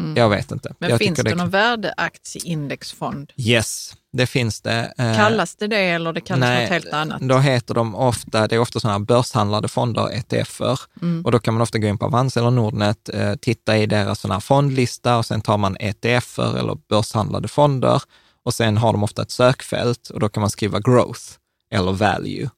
[0.00, 0.16] Mm.
[0.16, 0.74] jag vet inte.
[0.78, 3.32] Men jag finns tycker det någon värdeaktieindexfond?
[3.36, 4.92] Yes, det finns det.
[4.98, 7.20] Eh, Kallas det det eller det kallas något helt annat?
[7.20, 11.24] Då heter de ofta, det är ofta sådana börshandlade fonder, ETFer, Mm.
[11.24, 14.20] och då kan man ofta gå in på Avanza eller Nordnet, eh, titta i deras
[14.20, 18.02] sådana här fondlista och sen tar man ETFer eller börshandlade fonder
[18.44, 21.20] och sen har de ofta ett sökfält och då kan man skriva growth
[21.70, 22.50] eller value.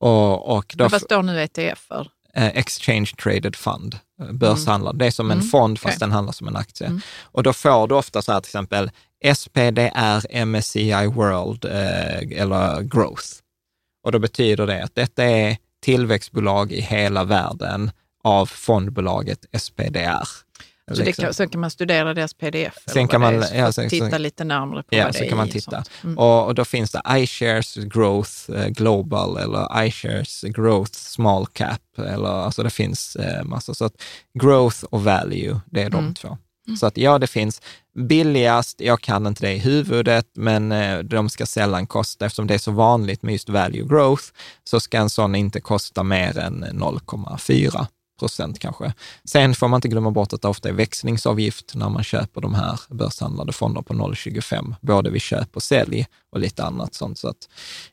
[0.00, 2.08] Och, och då, vad står nu ETF för?
[2.34, 3.98] eh, exchange traded fund,
[4.32, 4.98] börshandlad.
[4.98, 5.98] Det är som en Mm, fond fast okej.
[6.00, 6.86] den handlar som en aktie.
[6.86, 7.00] Mm.
[7.22, 8.90] Och då får du ofta så här till exempel
[9.34, 13.26] SPDR MSCI World eh, eller Growth.
[14.04, 17.90] Och då betyder det att detta är tillväxtbolag i hela världen
[18.24, 20.28] av fondbolaget SPDR.
[20.94, 21.24] Så, Liksom.
[21.24, 22.74] kan, så kan man studera deras pdf?
[22.86, 25.24] Sen kan det man- ja, sen- titta sen- lite närmare på Ja, vad det så
[25.24, 25.70] är kan man titta.
[25.70, 25.90] sånt.
[26.04, 26.18] Mm.
[26.18, 31.80] Och, och då finns det iShares Growth eh, Global eller iShares Growth Small Cap.
[31.98, 33.74] Eller, alltså det finns eh, massor.
[33.74, 34.02] Så att
[34.40, 36.14] growth och value, det är de Mm.
[36.14, 36.38] två.
[36.76, 37.62] Så att ja, det finns
[37.94, 42.54] billigast, jag kan inte det i huvudet, men eh, de ska sällan kosta, eftersom det
[42.54, 44.24] är så vanligt med just value growth,
[44.64, 47.86] så ska en sån inte kosta mer än 0,4
[48.18, 48.92] procent kanske.
[49.24, 52.54] Sen får man inte glömma bort att det ofta är växlingsavgift när man köper de
[52.54, 57.18] här börshandlade fonder på 0,25, både vid köp och sälj och lite annat sånt.
[57.18, 57.48] Så att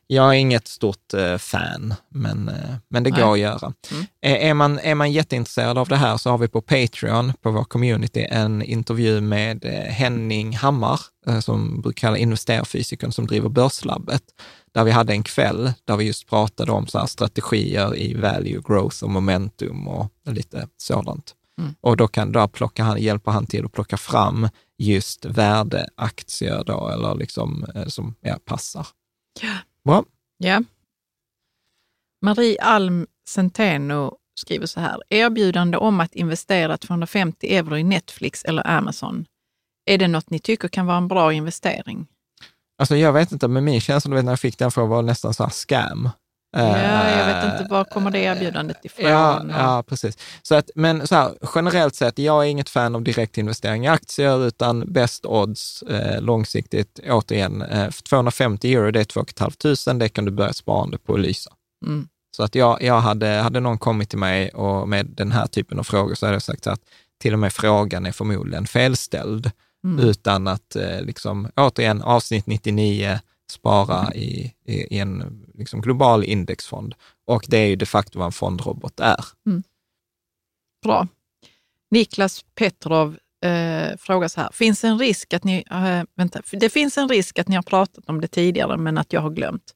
[0.06, 3.22] jag är inget stort eh, fan, men, eh, men det Nej.
[3.22, 3.72] går att göra.
[3.90, 4.06] Mm.
[4.20, 7.50] Är, är, man, är man jätteintresserad av det här så har vi på Patreon, på
[7.50, 13.48] vår community, en intervju med eh, Henning Hammar, eh, som brukar kalla investerarfysikern som driver
[13.48, 14.22] Börslabbet,
[14.74, 18.62] där vi hade en kväll där vi just pratade om så här strategier i value,
[18.66, 21.35] growth och momentum och lite sådant.
[21.60, 21.74] Mm.
[21.80, 24.48] Och då, kan, då plockar han, hjälper han till att plocka fram
[24.78, 28.86] just värdeaktier då, eller liksom, eh, som ja, passar.
[29.40, 29.56] Ja.
[29.84, 30.04] Bra.
[30.38, 30.62] Ja.
[32.22, 35.02] Marie Alm Centeno skriver så här.
[35.08, 39.26] Erbjudande om att investera 250 euro i Netflix eller Amazon.
[39.86, 42.06] Är det något ni tycker kan vara en bra investering?
[42.78, 45.42] Alltså jag vet inte, men min känsla när jag fick den frågan var nästan så
[45.42, 46.08] här scam.
[46.60, 49.10] Ja, jag vet Eh, inte, var kommer det erbjudandet ifrån?
[49.10, 50.18] Ja, ja, precis.
[50.42, 54.46] Så att, men så här, generellt sett, jag är inget fan av direktinvestering i aktier,
[54.46, 60.24] utan best odds eh, långsiktigt, återigen, eh, 250 euro, det är 2 500, det kan
[60.24, 61.50] du börja sparande på Lysa.
[61.86, 62.08] Mm.
[62.36, 65.78] Så att jag, jag hade, hade någon kommit till mig och med den här typen
[65.78, 66.80] av frågor så hade jag sagt att
[67.20, 69.50] till och med frågan är förmodligen felställd,
[69.84, 70.08] Mm.
[70.08, 76.94] utan att eh, liksom, återigen, avsnitt 99, spara i, i, i en liksom, global indexfond.
[77.24, 79.24] Och det är ju de facto vad en fondrobot är.
[80.82, 81.08] Bra.
[81.90, 84.50] Niklas Petrov eh, frågar så här.
[84.52, 88.08] Finns en risk att ni, eh, vänta, det finns en risk att ni har pratat
[88.08, 89.74] om det tidigare, men att jag har glömt.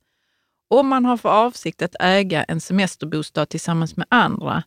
[0.69, 4.63] Om man har för avsikt att äga en semesterbostad tillsammans med andra,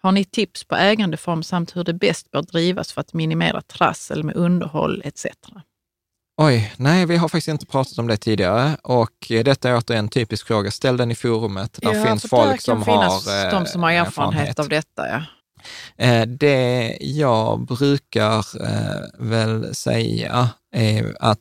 [0.00, 4.24] har ni tips på ägandeform samt hur det bäst bör drivas för att minimera trassel
[4.24, 5.26] med underhåll etc?
[6.42, 10.08] Oj, nej, vi har faktiskt inte pratat om det tidigare och detta är återigen en
[10.08, 10.70] typisk fråga.
[10.70, 11.78] Ställ den i forumet.
[11.82, 15.08] Där finns för folk där som finnas har eh, de som har erfarenhet, av detta.
[15.08, 15.22] Ja.
[16.04, 21.40] Eh, Det jag brukar eh, väl säga är att,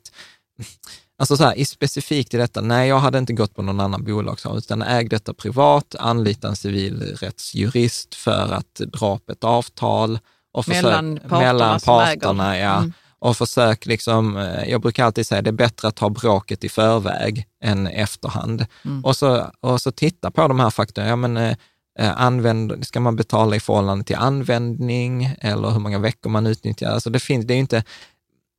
[1.20, 4.04] alltså så här, i specifikt i detta, nej, jag hade inte gått på någon annan
[4.04, 10.20] bolagsform, utan äg detta privat, anlita en civilrättsjurist för att dra upp ett avtal.
[10.54, 12.78] Och försök- Mellan parterna mellan parterna, ja.
[12.78, 12.93] Mm.
[13.20, 16.70] Och försök liksom, eh, jag brukar alltid säga det är bättre att ta bråket i
[16.70, 18.65] förväg än efterhand.
[18.86, 19.05] Mm.
[19.05, 21.09] Och, så, och så titta på de här faktorerna.
[21.09, 21.55] Ja, men, eh,
[21.99, 26.89] eh, använd, ska man betala i förhållande till användning eller hur många veckor man utnyttjar?
[26.89, 27.84] Alltså det finns, det är inte,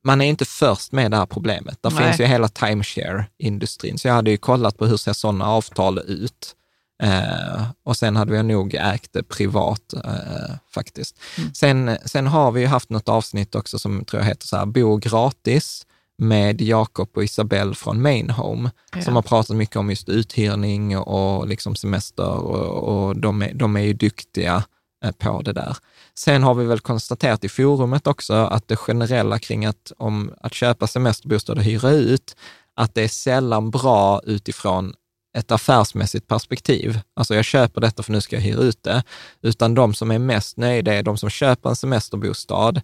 [0.03, 1.77] man är inte först med det här problemet.
[1.81, 2.03] Där Nej.
[2.03, 6.55] finns ju hela timeshare-industrin, så jag hade ju kollat på hur ser sådana avtal ut.
[7.01, 11.19] Eh, och sen hade vi nog ägt det privat eh, faktiskt.
[11.53, 14.65] Sen, sen har vi ju haft något avsnitt också som tror jag heter så här,
[14.65, 15.85] Bo gratis
[16.17, 19.01] med Jakob och Isabelle från Mainhome, Ja.
[19.01, 23.75] som har pratat mycket om just uthyrning och liksom semester och, och de, är, de
[23.75, 24.63] är ju duktiga
[25.05, 25.77] eh, på det där.
[26.15, 30.53] Sen har vi väl konstaterat i forumet också att det generella kring att, om, att
[30.53, 32.35] köpa semesterbostad och hyra ut,
[32.75, 34.93] att det är sällan bra utifrån
[35.37, 36.99] ett affärsmässigt perspektiv.
[37.13, 39.03] Alltså jag köper detta för nu ska jag hyra ut det.
[39.41, 42.81] Utan de som är mest nöjda är de som köper en semesterbostad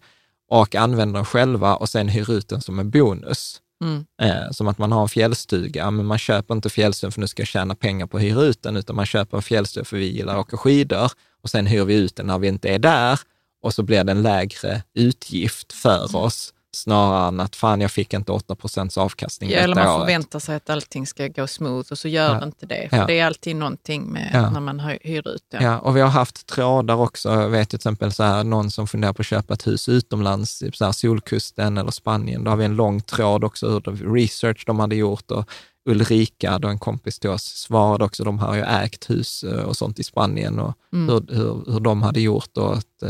[0.49, 3.61] och använder den själva och sen hyr ut den som en bonus.
[3.83, 4.05] Mm.
[4.21, 7.41] Eh, som att man har en fjällstuga, men man köper inte fjällstugan för nu ska
[7.41, 10.05] jag tjäna pengar på att hyra ut den, utan man köper en fjällstuga för vi
[10.05, 11.11] gillar att åka skidor
[11.43, 13.19] och sen hyr vi ut den när vi inte är där
[13.61, 18.13] och så blir det en lägre utgift för oss snarare än att fan, jag fick
[18.13, 19.99] inte 8 procents avkastning Ja, eller man året.
[19.99, 22.39] förväntar sig att allting ska gå smooth och så gör Ja.
[22.39, 22.87] det inte det.
[22.89, 23.05] För Ja.
[23.05, 24.49] det är alltid någonting med Ja.
[24.49, 25.63] när man hy- hyr ut det.
[25.63, 27.29] Ja, och vi har haft trådar också.
[27.29, 30.59] Jag vet till exempel så här, någon som funderar på att köpa ett hus utomlands,
[30.59, 32.43] typ så här Solkusten eller Spanien.
[32.43, 35.49] Då har vi en lång tråd också, hur research de hade gjort och
[35.89, 39.77] Ulrika, då en kompis till oss, svarade också, de har ju ägt hus eh, och
[39.77, 41.09] sånt i Spanien och Mm.
[41.09, 43.03] hur, hur, hur de hade gjort och ett,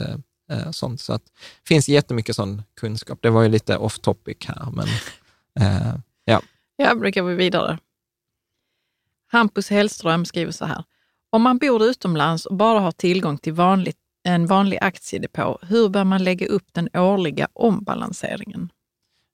[0.51, 1.01] eh, sånt.
[1.01, 3.19] Så att det finns jättemycket sån kunskap.
[3.21, 4.87] Det var ju lite off topic här, men
[5.59, 5.95] eh,
[6.25, 6.41] ja.
[6.75, 7.79] Ja, då går vi vidare.
[9.31, 10.83] Hampus Hellström skriver så här.
[11.29, 16.03] Om man bor utomlands och bara har tillgång till vanligt, en vanlig aktiedepå, hur bör
[16.03, 18.69] man lägga upp den årliga ombalanseringen?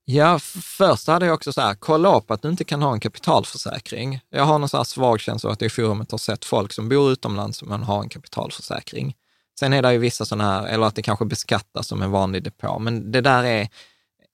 [0.05, 0.39] Ja,
[0.77, 4.19] först hade jag också så här, kolla upp att du inte kan ha en kapitalförsäkring.
[4.29, 6.89] Jag har någon så här svag känsla att jag i forumet har sett folk som
[6.89, 9.15] bor utomlands men har en kapitalförsäkring.
[9.59, 12.43] Sen är det ju vissa sådana här, eller att det kanske beskattas som en vanlig
[12.43, 13.67] depå, men det där är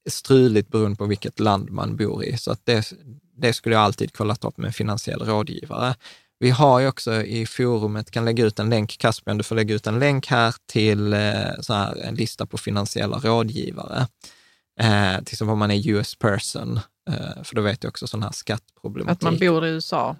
[0.10, 2.38] struligt beroende på vilket land man bor i.
[2.38, 2.94] Så att det,
[3.38, 5.96] det skulle jag alltid kollat upp med en finansiell rådgivare.
[6.40, 9.76] Vi har ju också i forumet, kan lägga ut en länk, Caspian, du får lägga
[9.76, 14.08] ut en länk här till eh, så här, en lista på finansiella rådgivare.
[14.80, 18.24] Eh, till exempel om man är US person, eh, för då vet jag också sån
[18.24, 19.18] här skattproblematik.
[19.18, 20.16] Att man bor i USA.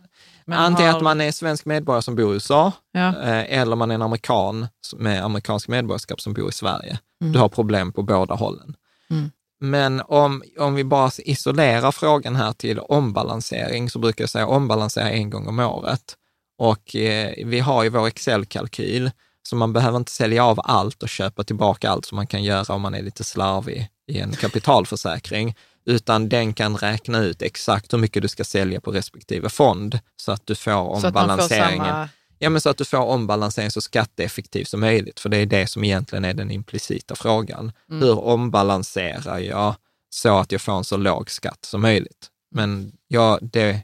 [0.50, 3.08] Men Antingen har- att man är svensk medborgare som bor i USA, Ja.
[3.22, 7.00] eh, eller man är en amerikan med amerikansk medborgarskap som bor i Sverige.
[7.22, 7.34] Mm.
[7.34, 8.76] Du har problem på båda hållen.
[9.12, 9.32] Mm.
[9.62, 15.10] Men om, om vi bara isolerar frågan här till ombalansering, så brukar jag säga ombalansera
[15.10, 16.16] en gång om året.
[16.58, 19.12] Och eh, vi har ju vår Excel-kalkyl,
[19.44, 22.74] så man behöver inte sälja av allt och köpa tillbaka allt som man kan göra
[22.76, 27.98] om man är lite slarvig i en kapitalförsäkring, utan den kan räkna ut exakt hur
[27.98, 31.86] mycket du ska sälja på respektive fond, så att du får så ombalanseringen.
[31.86, 32.10] samma...
[32.42, 35.68] Ja, men så att du får ombalansering så skatteeffektivt som möjligt, för det är det
[35.68, 37.72] som egentligen är den implicita frågan.
[37.92, 38.04] Mm.
[38.04, 39.76] Hur ombalanserar jag
[40.10, 42.28] så att jag får en så låg skatt som möjligt?
[42.52, 43.80] Men ja, det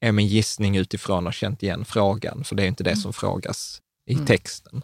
[0.00, 3.80] är min gissning utifrån att känt igen frågan, för det är inte det som frågas
[4.06, 4.26] i Mm.
[4.26, 4.82] texten.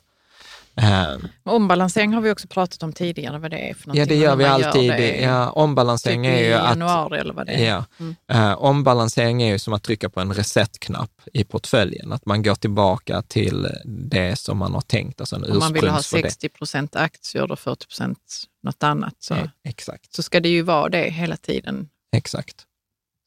[0.76, 4.08] Eh, Ombalansering har vi också pratat om tidigare, vad det är för ja, någonting.
[4.08, 4.90] det och gör vi alltid.
[4.90, 5.16] det.
[5.20, 7.68] Ja, ombalansering Typ är ju att januari eller vad det är.
[7.68, 7.84] Ja.
[8.00, 8.14] Mm.
[8.32, 12.54] Eh, ombalansering är ju som att trycka på en reset-knapp i portföljen, att man går
[12.54, 16.30] tillbaka till det som man har tänkt, alltså en Om man vill ha ursprungsvärde.
[16.30, 18.18] 60 procent aktier och 40 procent
[18.62, 21.88] något annat så, Eh, Exakt, så ska det ju vara det hela tiden.
[22.16, 22.56] exakt.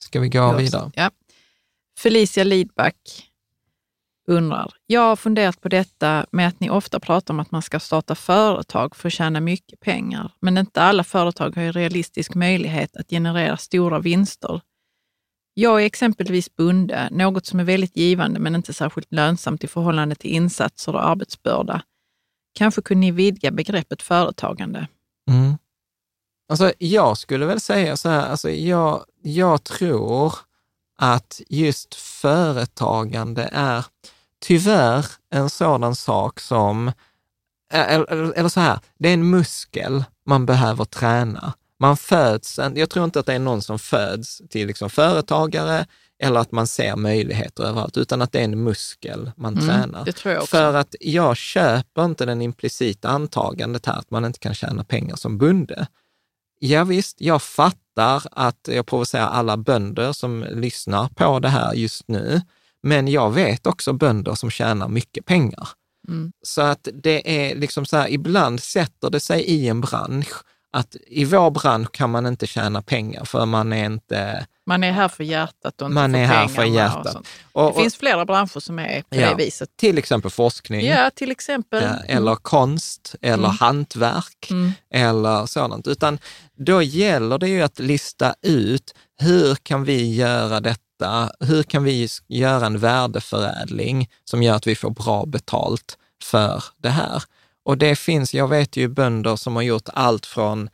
[0.04, 0.92] Ska vi gå vidare?
[0.96, 1.10] Ja.
[2.00, 2.96] Felicia Lidback
[4.28, 7.80] undrar, jag har funderat på detta med att ni ofta pratar om att man ska
[7.80, 12.98] starta företag för att tjäna mycket pengar, men inte alla företag har ju realistisk möjlighet
[12.98, 14.62] att generera stora vinster.
[15.54, 20.16] Jag är exempelvis bonde, något som är väldigt givande men inte särskilt lönsamt i förhållande
[20.16, 21.82] till insatser och arbetsbörda.
[22.54, 24.88] Kanske kunde ni vidga begreppet företagande?
[25.30, 25.58] Mm.
[26.50, 30.34] Alltså, jag skulle väl säga så här, alltså, jag, jag tror
[30.98, 33.86] att just företagande är
[34.44, 36.92] tyvärr en sådan sak som,
[37.74, 41.54] eller, eller så här, det är en muskel man behöver träna.
[41.80, 45.86] Man föds, jag tror inte att det är någon som föds till liksom företagare
[46.24, 49.84] eller att man ser möjligheter överallt, utan att det är en muskel man tränar.
[49.84, 50.58] Mm, Det tror jag också.
[50.58, 55.16] För att jag köper inte den implicita antagandet här att man inte kan tjäna pengar
[55.16, 55.88] som bonde.
[56.60, 62.08] Ja, visst, jag fattar att jag provocerar alla bönder som lyssnar på det här just
[62.08, 62.42] nu,
[62.84, 65.70] men jag vet också bönder som tjänar mycket pengar.
[66.08, 66.32] Mm.
[66.44, 70.34] Så att det är liksom så här, ibland sätter det sig i en bransch
[70.76, 74.46] att i vår bransch kan man inte tjäna pengar för man är inte...
[74.66, 77.12] Man är här för hjärtat och inte Man för är här för och hjärtat.
[77.14, 77.28] sånt.
[77.52, 79.30] Och, Det och, finns flera branscher som är på Ja.
[79.30, 79.70] det viset.
[79.78, 81.84] till exempel forskning, Ja, till exempel.
[81.84, 83.58] eh, eller konst, eller Mm.
[83.60, 84.72] hantverk, Mm.
[84.94, 86.20] eller sådant, utan
[86.58, 91.84] då gäller det ju att lista ut hur kan vi göra detta hitta, hur kan
[91.84, 97.24] vi göra en värdeförädling som gör att vi får bra betalt för det här?
[97.66, 100.70] Och det finns, jag vet ju bönder som har gjort allt från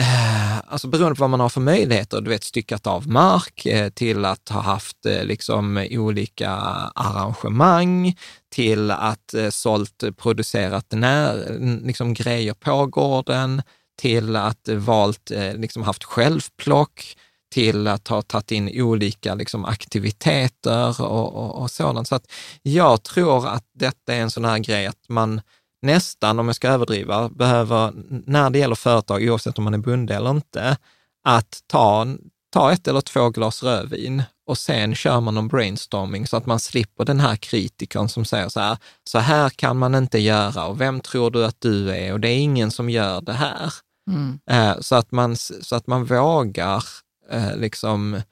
[0.00, 3.90] eh, alltså beroende på vad man har för möjligheter, du vet styckat av mark eh,
[3.90, 6.50] till att ha haft eh, liksom olika
[6.94, 8.16] arrangemang,
[8.50, 13.62] till att sålt, producerat när, liksom grejer på gården,
[14.00, 17.16] till att valt, liksom haft självplock,
[17.50, 22.08] till att ha tagit in olika liksom, aktiviteter och, och, och sådant.
[22.08, 22.30] Så att
[22.62, 25.40] jag tror att detta är en sån här grej att man,
[25.82, 27.92] nästan, om jag ska överdriva, behöver,
[28.26, 30.76] när det gäller företag, oavsett om man är bunden eller inte,
[31.24, 32.06] att ta,
[32.52, 36.60] ta ett eller två glas rödvin och sen kör man någon brainstorming så att man
[36.60, 40.80] slipper den här kritikern som säger så här, så här kan man inte göra och
[40.80, 43.72] vem tror du att du är och det är ingen som gör det här.
[44.10, 44.38] Mm.
[44.50, 46.84] Eh, så, att man, så att man vågar
[47.30, 48.22] eh, liksom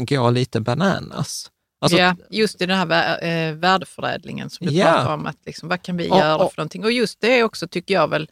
[0.00, 1.50] gå lite bananas.
[1.80, 4.84] Alltså, ja, just i den här äh, värdeförädlingen som du ja.
[4.84, 6.84] pratar om, att liksom, vad kan vi och, göra och, för någonting?
[6.84, 8.30] Och just det också tycker jag väl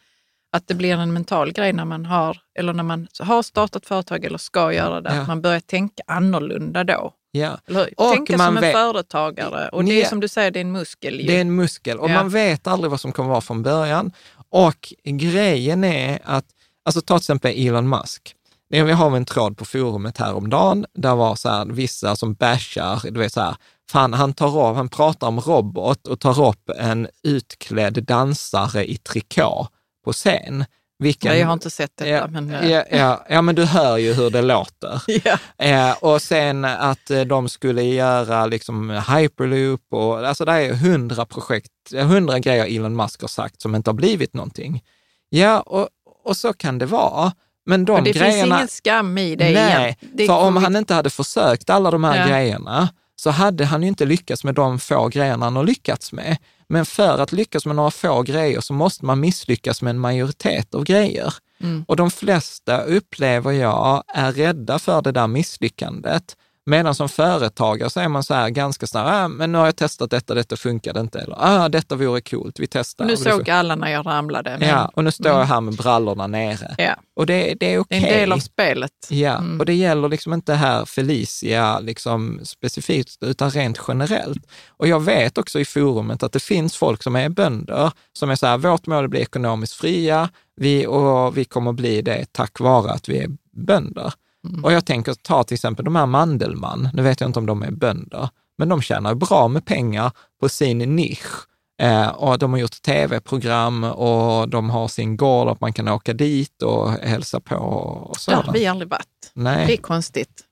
[0.53, 4.24] att det blir en mental grej när man har, eller när man har startat företag
[4.24, 5.20] eller ska göra det, ja.
[5.20, 7.12] att man börjar tänka annorlunda då.
[7.30, 7.59] Ja.
[7.97, 9.68] Och Tänka som en vet, företagare.
[9.68, 11.26] Och det är som du säger, det är en muskel.
[11.26, 12.14] Det är en muskel och ja.
[12.14, 14.12] man vet aldrig vad som kommer vara från början.
[14.49, 16.44] Och grejen är att,
[16.84, 18.34] alltså ta till exempel Elon Musk.
[18.68, 23.20] Vi har en tråd på forumet häromdagen, där var så här, vissa som bashar, du
[23.20, 23.56] vet så här,
[23.90, 28.96] fan han tar av, han pratar om robot och tar upp en utklädd dansare i
[28.96, 29.68] trikå
[30.04, 30.64] på scen.
[30.98, 32.10] Vilken, Nej, jag har inte sett detta.
[32.10, 32.70] Ja, men...
[32.70, 35.02] Ja, ja, ja, men du hör ju hur det låter.
[35.24, 35.38] ja.
[35.58, 41.26] eh, och sen att eh, de skulle göra liksom hyperloop och alltså det är hundra
[41.26, 44.82] projekt, hundra grejer Elon Musk har sagt som inte har blivit någonting.
[45.28, 45.88] Ja, och,
[46.24, 47.32] och så kan det vara.
[47.66, 48.32] Men de det grejerna...
[48.32, 52.04] finns ingen skam i det Nej, det för om han inte hade försökt alla de
[52.04, 52.26] här ja.
[52.28, 56.36] grejerna så hade han ju inte lyckats med de få grejerna han har lyckats med.
[56.68, 60.74] Men för att lyckas med några få grejer så måste man misslyckas med en majoritet
[60.74, 61.34] av grejer.
[61.60, 61.84] Mm.
[61.88, 66.36] Och de flesta upplever jag är rädda för det där misslyckandet.
[66.68, 69.76] Medan som företagare så är man så här ganska snabbt, ah, men nu har jag
[69.76, 71.18] testat detta, detta funkade inte.
[71.18, 73.04] Eller, ah, detta vore coolt, vi testar.
[73.04, 74.56] Nu såg alla när jag ramlade.
[74.60, 74.68] Men...
[74.68, 75.38] Ja, och nu står mm.
[75.38, 76.74] jag här med brallorna nere.
[76.78, 76.94] Ja.
[77.16, 77.98] Och det, det är okej.
[77.98, 78.00] Okay.
[78.00, 78.92] Det är en del av spelet.
[79.08, 79.60] Ja, mm.
[79.60, 84.46] och det gäller liksom inte här Felicia liksom specifikt, utan rent generellt.
[84.68, 88.34] Och jag vet också i forumet att det finns folk som är bönder, som är
[88.34, 92.32] så här, vårt mål är att bli ekonomiskt fria, vi, och vi kommer bli det
[92.32, 94.12] tack vare att vi är bönder.
[94.49, 94.64] Mm.
[94.64, 97.62] Och jag tänker ta till exempel de här Mandelmann, nu vet jag inte om de
[97.62, 98.28] är bönder,
[98.59, 101.47] men de tjänar bra med pengar på sin nisch.
[101.82, 106.12] Eh, och de har gjort tv-program och de har sin gård och man kan åka
[106.12, 107.57] dit och hälsa på.
[107.57, 108.30] Och så.
[108.30, 109.30] Där har vi aldrig varit.
[109.32, 109.66] Nej.
[109.66, 110.42] Det är konstigt.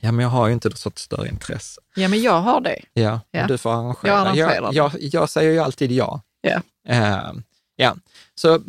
[0.00, 1.80] Ja, men jag har ju inte så större intresse.
[1.94, 2.78] Ja, men jag har det.
[2.92, 3.46] Ja, ja.
[3.46, 4.12] du får arrangera.
[4.12, 4.70] Jag, arrangerar.
[4.72, 6.20] jag, jag, jag säger ju alltid ja.
[6.40, 6.60] Ja.
[6.88, 7.32] Eh,
[7.76, 7.96] ja.
[8.34, 8.60] Så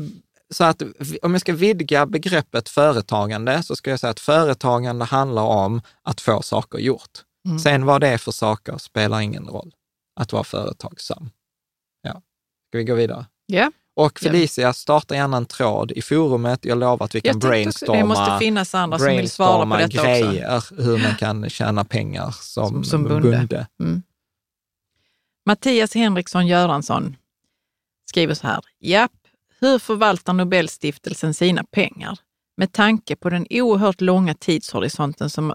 [0.56, 0.82] så att
[1.22, 6.22] om jag ska vidga begreppet företagande så ska jag säga att företagande handlar om att
[6.22, 7.12] få saker gjort.
[7.46, 7.60] Mm.
[7.60, 9.74] Sen vad det är för saker spelar ingen roll.
[10.20, 11.30] Att vara företagsam.
[12.02, 12.22] Ja.
[12.68, 13.26] Ska vi gå vidare?
[13.46, 13.72] Ja.
[13.96, 16.66] Och Felicia, starta gärna en tråd i forumet.
[16.66, 20.04] Jag lovar att vi kan brainstorma, det måste finnas andra som vill svara på detta
[20.04, 20.76] grejer, också.
[20.76, 23.22] hur man kan tjäna pengar som, som, som bunde.
[23.22, 23.68] bunde.
[23.80, 24.04] Mm.
[25.46, 27.16] Mattias Henriksson Göransson
[28.10, 28.62] skriver så här.
[28.80, 29.12] Japp,
[29.60, 32.20] hur förvaltar Nobelstiftelsen sina pengar?
[32.58, 35.54] Med tanke på den oerhört långa tidshorisonten som,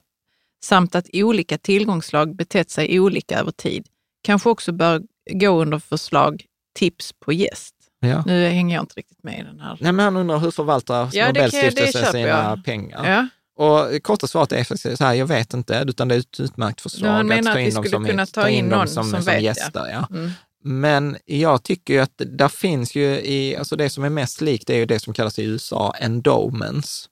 [0.64, 3.86] samt att olika tillgångslag betett sig olika över tid,
[4.22, 6.44] kanske också bör gå under förslag
[6.74, 7.74] tips på gäst.
[8.00, 8.22] Ja.
[8.26, 9.78] Nu hänger jag inte riktigt med i den här.
[9.80, 12.64] Nej, men han undrar hur förvaltar ja, Nobelstiftelsen sina jag.
[12.64, 13.10] pengar?
[13.10, 13.28] Ja.
[13.56, 17.20] Och korta svaret är så här, jag vet inte, utan det är ett utmärkt förslag.
[17.20, 19.88] Du menar att, att vi skulle kunna ta in, någon som, som, som vet, gäster.
[19.92, 20.06] Ja.
[20.10, 20.30] Mm.
[20.62, 24.70] Men jag tycker ju att där finns ju i, alltså det som är mest likt
[24.70, 27.08] är ju det som kallas i USA endowments.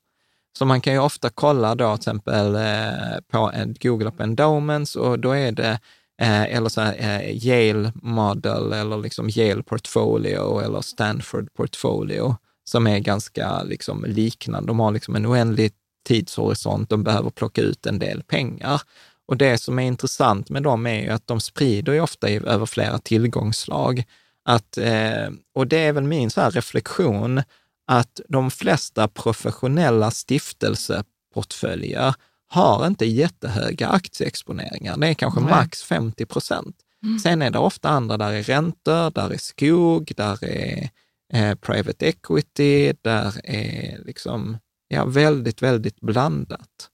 [0.59, 4.97] Så man kan ju ofta kolla då till exempel eh, på en, googla på endowments
[4.97, 5.81] och då är det
[6.21, 12.87] eh, eller så här, eh, Yale model eller liksom Yale portfolio eller Stanford portfolio som
[12.87, 14.67] är ganska liksom liknande.
[14.67, 15.73] De har liksom en oändlig
[16.09, 18.83] tidshorisont, de behöver plocka ut en del pengar.
[19.29, 22.67] Och det som är intressant med dem är ju att de sprider ju ofta över
[22.67, 24.05] flera tillgångslag.
[24.45, 27.43] Att, eh, och det är väl min så reflektion,
[27.87, 32.15] att de flesta professionella stiftelseportföljer
[32.49, 34.97] har inte jättehöga aktieexponeringar.
[34.97, 35.51] Det är kanske Nej.
[35.51, 36.77] max 50 procent.
[37.03, 37.19] Mm.
[37.19, 40.91] Sen är det ofta andra, där är räntor, där är skog, där är
[41.33, 44.59] eh, private equity, där är liksom,
[44.89, 46.91] ja, väldigt, väldigt blandat.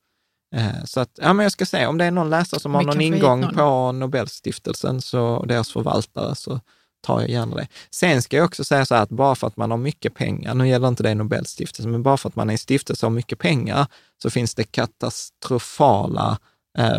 [0.54, 2.82] Eh, Så att, ja men jag ska säga, om det är någon läsare som har
[2.82, 3.54] någon ingång någon.
[3.54, 6.60] på Nobelstiftelsen så, och deras förvaltare så
[7.06, 7.66] tar jag gärna det.
[7.90, 10.54] Sen ska jag också säga så här att bara för att man har mycket pengar,
[10.54, 13.16] nu gäller inte det Nobelstiftelsen, men bara för att man är en stiftelse och har
[13.16, 13.86] mycket pengar
[14.22, 16.38] så finns det katastrofala
[16.78, 16.98] eh,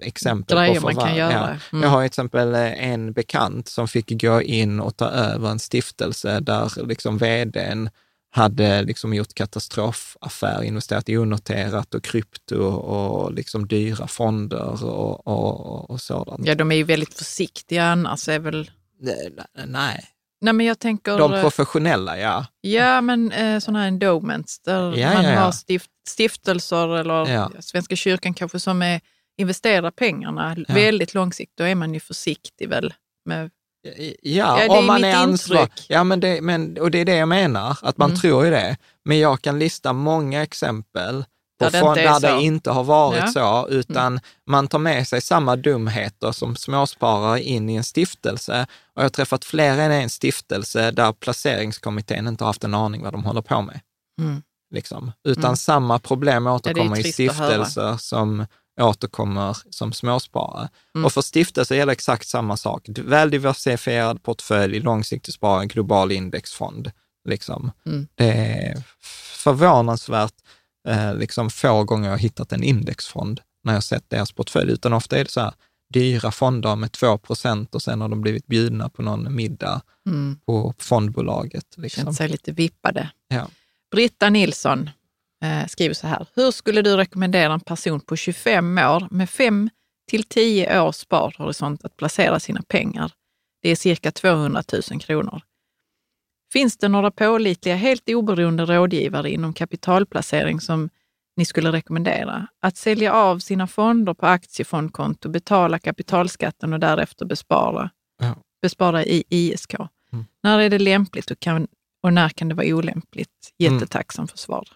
[0.00, 1.18] exempel Grejer på man kan förvärv.
[1.18, 1.58] göra.
[1.70, 1.76] Ja.
[1.76, 1.82] Mm.
[1.82, 5.58] Jag har till exempel eh, en bekant som fick gå in och ta över en
[5.58, 7.90] stiftelse där liksom vdn
[8.34, 15.90] hade liksom gjort katastrofaffär, investerat i onoterat och krypto och liksom dyra fonder och, och,
[15.90, 16.46] och sådant.
[16.46, 18.28] Ja, de är ju väldigt försiktiga annars.
[18.28, 18.70] Är väl...
[19.00, 19.32] Nej,
[19.66, 20.04] Nej,
[20.40, 21.18] Nej, men jag tänker...
[21.18, 22.46] de professionella, ja.
[22.60, 25.40] Ja, men eh, sådana här endowments där Ja, man ja, ja.
[25.40, 27.60] har stift, stiftelser eller.
[27.62, 29.00] Svenska kyrkan kanske som är,
[29.36, 31.58] investerar pengarna väldigt långsiktigt.
[31.58, 33.50] Då är man ju försiktig väl med
[33.82, 35.68] Ja, Ja, det om man är ansvarig.
[35.88, 38.20] Ja, men det, men, och det är det jag menar, att man Mm.
[38.20, 38.76] tror ju det.
[39.04, 41.24] Men jag kan lista många exempel
[41.58, 43.26] på Där det fond- inte är där det inte har varit Ja.
[43.26, 48.66] så, utan man tar med sig samma dumheter som småsparare in i en stiftelse.
[48.94, 53.02] Och jag har träffat fler än en stiftelse där placeringskommittén inte har haft en aning
[53.02, 53.80] vad de håller på med.
[54.20, 54.42] Mm.
[54.74, 55.12] Liksom.
[55.28, 55.56] Utan Mm.
[55.56, 57.48] samma problem det återkommer i att höra.
[57.64, 58.46] stiftelser som
[58.80, 60.68] återkommer som småsparare.
[60.94, 61.04] Mm.
[61.04, 62.88] Och för stiftelser gäller exakt samma sak.
[62.88, 66.90] Väl diversifierad portfölj, långsiktig sparande, global indexfond.
[67.28, 67.70] Liksom.
[67.86, 68.06] Mm.
[68.14, 68.82] Det är
[69.36, 70.34] förvånansvärt
[70.88, 74.92] eh, liksom få gånger jag har hittat en indexfond när jag sett deras portfölj, utan
[74.92, 75.54] ofta är det så här
[75.94, 80.38] dyra fonder med 2 procent och sen har de blivit bjudna på någon middag Mm.
[80.46, 81.64] på fondbolaget.
[81.76, 82.04] Liksom.
[82.04, 83.10] Känt sig lite vippade.
[83.28, 83.48] Ja.
[83.90, 84.90] Britta Nilsson
[85.42, 86.26] eh, skriver så här.
[86.34, 89.70] Hur skulle du rekommendera en person på 25 år med 5
[90.10, 93.12] till 10 års sparhorisont att placera sina pengar?
[93.62, 95.40] Det är cirka 200 000 kronor.
[96.52, 100.90] Finns det några pålitliga, helt oberoende rådgivare inom kapitalplacering som
[101.36, 102.46] ni skulle rekommendera?
[102.60, 108.34] Att sälja av sina fonder på aktiefondkonto, betala kapitalskatten och därefter bespara, Ja.
[108.62, 109.74] bespara i ISK.
[109.74, 110.24] Mm.
[110.42, 111.68] När är det lämpligt och, kan,
[112.02, 113.52] och när kan det vara olämpligt?
[113.58, 113.74] Mm.
[113.74, 114.68] Jättetacksam för svar.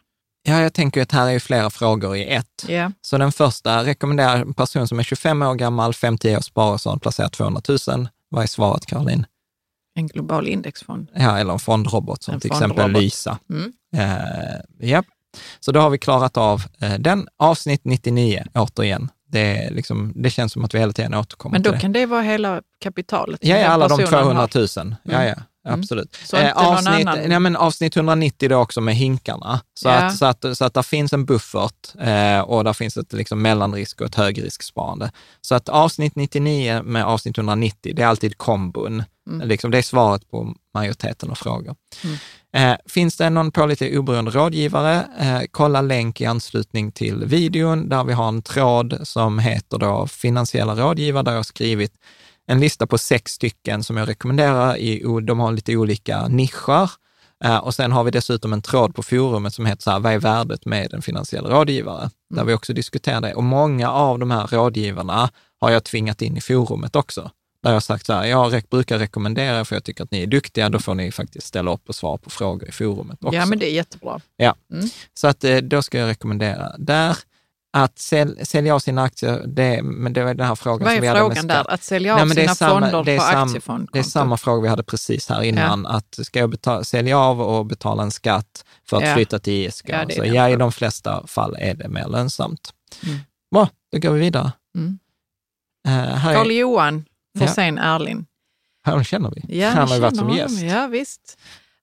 [0.48, 2.64] Ja, jag tänker att här är flera frågor i ett.
[2.68, 2.92] Ja.
[3.00, 7.28] Så den första rekommenderar en person som är 25 år gammal, 50 års sparare, placerar
[7.28, 8.08] 200 000.
[8.28, 9.26] Vad är svaret, Caroline?
[9.94, 11.08] En global indexfond.
[11.14, 13.02] Ja, eller en fondrobot som En till exempel fondrobot.
[13.02, 13.38] Lysa.
[13.50, 13.72] Mm.
[13.96, 15.06] Eh, japp.
[15.60, 17.28] Så då har vi klarat av eh, den.
[17.38, 19.08] Avsnitt 99, återigen.
[19.28, 21.80] Det, är liksom, det känns som att vi hela tiden återkommer Men till då det.
[21.80, 23.40] kan det vara hela kapitalet?
[23.42, 24.84] Ja, ja, alla de personen 200 har.
[24.84, 24.94] 000.
[25.02, 25.34] Ja, ja,
[25.66, 26.16] absolut.
[26.24, 29.60] Så någon avsnitt, nej, men avsnitt 190 då också med hinkarna.
[29.74, 29.94] Så, Ja.
[29.94, 33.42] att, så, att, så att där finns en buffert eh, och där finns ett liksom,
[33.42, 35.10] mellanrisk och ett högrisksparande.
[35.40, 39.04] Så att avsnitt 99 med avsnitt 190, det är alltid kombon.
[39.30, 39.48] Mm.
[39.48, 41.74] Liksom, det är svaret på majoriteten av frågor.
[42.56, 45.06] Eh, finns det någon pålitlig oberoende rådgivare?
[45.18, 50.06] Eh, kolla länk i anslutning till videon där vi har en tråd som heter då
[50.06, 51.92] finansiella rådgivare där jag har skrivit
[52.46, 54.76] en lista på sex stycken som jag rekommenderar.
[54.76, 56.90] I, de har lite olika nischer.
[57.44, 60.12] Eh, och sen har vi dessutom en tråd på forumet som heter så här, vad
[60.12, 62.10] är värdet med en finansiell rådgivare?
[62.34, 63.34] Där vi också diskuterar det.
[63.34, 65.30] Och många av de här rådgivarna
[65.60, 67.30] har jag tvingat in i forumet också.
[67.62, 70.22] Där jag har sagt så här, jag brukar rekommendera er för jag tycker att ni
[70.22, 73.36] är duktiga, då får ni faktiskt ställa upp och svara på frågor i forumet också.
[73.36, 74.20] Ja, men det är jättebra.
[74.36, 74.88] Ja, Mm.
[75.14, 77.16] så att eh, då ska jag rekommendera där.
[77.78, 81.00] Att säl, sälja av sina aktier, det, men det var den här frågan Vad som
[81.00, 81.70] vi är hade med frågan där?
[81.70, 83.92] Att sälja av Nej, sina samma- fonder på aktiefondkonto?
[83.92, 87.40] Det är samma fråga vi hade precis här innan, att ska jag betala, sälja av
[87.42, 89.14] och betala en skatt för att Ja.
[89.14, 89.84] flytta till ISK?
[89.88, 90.58] Ja, så ja, i frågan.
[90.58, 92.72] de flesta fall är det mer lönsamt.
[93.06, 93.18] Mm.
[93.54, 94.52] Bra, då går vi vidare.
[94.76, 94.98] Mm.
[95.88, 97.04] Uh, är, Carl-Johan
[97.38, 98.24] Forsén Erlind.
[98.84, 99.58] här känner vi.
[99.60, 100.54] Ja, Han har ju varit känner som honom.
[100.54, 100.62] gäst.
[100.76, 101.38] Ja, visst.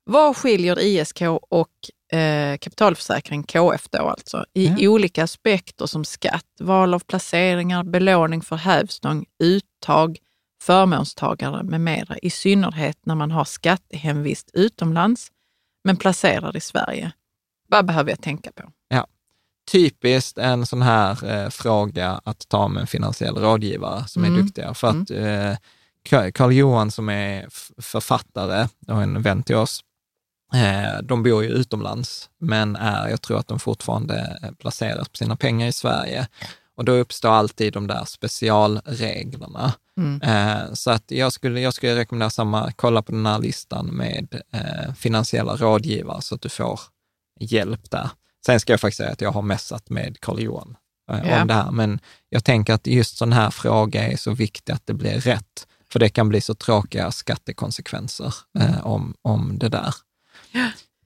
[0.05, 1.69] Vad skiljer ISK och
[2.13, 4.89] eh, kapitalförsäkring, KF då alltså, i Ja.
[4.89, 10.17] olika aspekter som skatt, val av placeringar, belåning för hävstång, uttag,
[10.61, 15.31] förmånstagare med mera, i synnerhet när man har skattehemvist utomlands
[15.83, 17.11] men placerar i Sverige.
[17.67, 18.63] Vad behöver jag tänka på?
[19.71, 24.35] typiskt en sån här eh, fråga att ta med en finansiell rådgivare som Mm.
[24.39, 24.73] är duktiga.
[24.73, 27.47] För att eh, Carl Johan som är
[27.81, 29.81] författare och en vän till oss,
[31.03, 35.35] de bor ju utomlands, men är, jag tror att de fortfarande eh, placeras på sina
[35.35, 36.27] pengar i Sverige.
[36.75, 39.73] Och då uppstår alltid de där specialreglerna.
[39.97, 40.21] Mm.
[40.21, 44.41] Eh, så att jag skulle, jag skulle rekommendera samma, kolla på den här listan med
[44.51, 46.79] eh, finansiella rådgivare så att du får
[47.39, 48.09] hjälp där.
[48.45, 50.75] Sen ska jag faktiskt säga att jag har mässat med Carl-Johan
[51.11, 51.41] eh, Ja.
[51.41, 51.99] om det här, men
[52.29, 55.99] jag tänker att just sån här fråga är så viktig att det blir rätt, för
[55.99, 59.93] det kan bli så tråkiga skattekonsekvenser eh, om, om det där.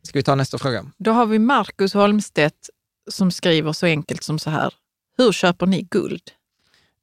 [0.03, 0.85] Ska vi ta nästa fråga?
[0.97, 2.69] Då har vi Marcus Holmstedt
[3.09, 4.73] som skriver så enkelt som så här.
[5.17, 6.21] Hur köper ni guld?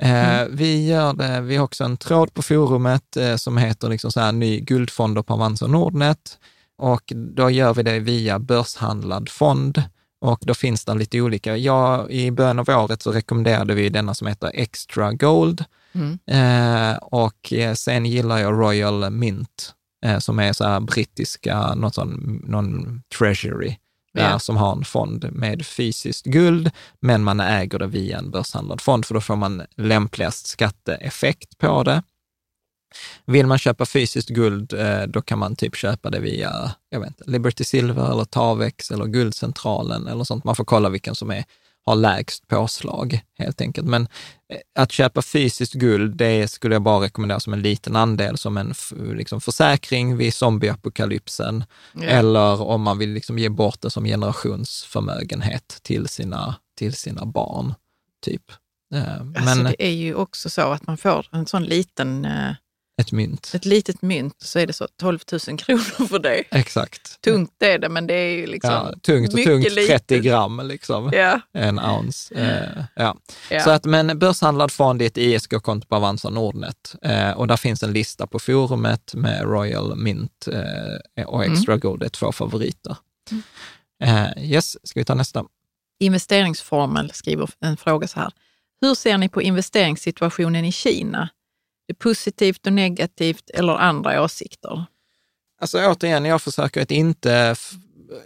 [0.03, 4.13] Eh, vi gör det, vi har också en tråd på forumet eh, som heter liksom
[4.13, 6.39] så här, ny guldfonder på Avanza Nordnet
[6.79, 9.83] och då gör vi det via börshandlad fond
[10.21, 11.57] och då finns det lite olika.
[11.57, 15.65] Ja, I början av året så rekommenderade vi denna som heter Extra Gold
[15.97, 16.19] Mm.
[16.27, 19.75] eh, och eh, sen gillar jag Royal Mint
[20.05, 23.77] eh, som är så brittiska, någon, sån, någon treasury
[24.15, 24.39] där Ja.
[24.39, 29.05] som har en fond med fysiskt guld, men man äger det via en börshandlad fond,
[29.07, 32.03] för då får man lämpligast skatteeffekt på det.
[33.27, 37.09] Vill man köpa fysiskt guld, eh, då kan man typ köpa det via jag vet
[37.09, 40.45] inte, Liberty Silver eller Tavex eller Guldcentralen eller sånt.
[40.45, 41.45] Man får kolla vilken som är,
[41.87, 43.87] har lägst påslag helt enkelt.
[43.87, 48.39] Men eh, att köpa fysiskt guld, det skulle jag bara rekommendera som en liten andel,
[48.39, 48.75] som en
[49.17, 51.65] liksom försäkring vid zombieapokalypsen.
[51.93, 52.03] Ja.
[52.03, 57.75] Eller om man vill liksom ge bort det som generationsförmögenhet till sina, till sina barn,
[58.25, 58.43] typ.
[58.95, 62.55] Eh, Alltså, Men det är ju också så att man får en sån liten, eh,
[63.03, 63.51] ett mynt.
[63.55, 65.19] ett litet mynt så är det så 12
[65.49, 66.45] 000 kronor för det.
[66.51, 67.21] Exakt.
[67.21, 70.23] Tungt är det, men det är ju liksom Ja, tungt och tungt, 30 litet.
[70.23, 71.11] gram liksom.
[71.13, 72.35] Ja, En ounce.
[72.35, 73.17] Eh, ja.
[73.51, 73.61] ja.
[73.61, 77.83] Så att, men börshandlad fond är ett ISK-konto på Avanza Nordnet eh, och där finns
[77.83, 80.49] en lista på forumet med Royal Mint
[81.17, 82.97] eh, och Extra Gold, det är två favoriter.
[84.03, 85.45] Eh, yes, ska vi ta nästa?
[86.01, 88.31] Investeringsformel skriver en fråga så här.
[88.81, 91.29] Hur ser ni på investeringssituationen i Kina?
[91.87, 94.85] Det positivt och negativt eller andra åsikter?
[95.61, 97.57] Alltså återigen, jag försöker att inte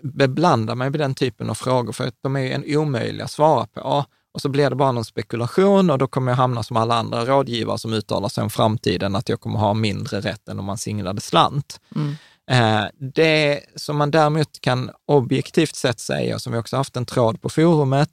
[0.03, 3.67] beblanda mig med den typen av frågor, för att de är en omöjliga att svara
[3.67, 4.05] på.
[4.33, 7.25] Och så blir det bara någon spekulation och då kommer jag hamna som alla andra
[7.25, 10.79] rådgivare som uttalar sig om framtiden, att jag kommer ha mindre rätt än om man
[10.79, 11.81] singlade slant.
[11.97, 12.17] Mm.
[12.51, 17.07] Eh, Det som man däremot kan objektivt sett säga, och som vi också haft en
[17.07, 18.11] tråd på forumet,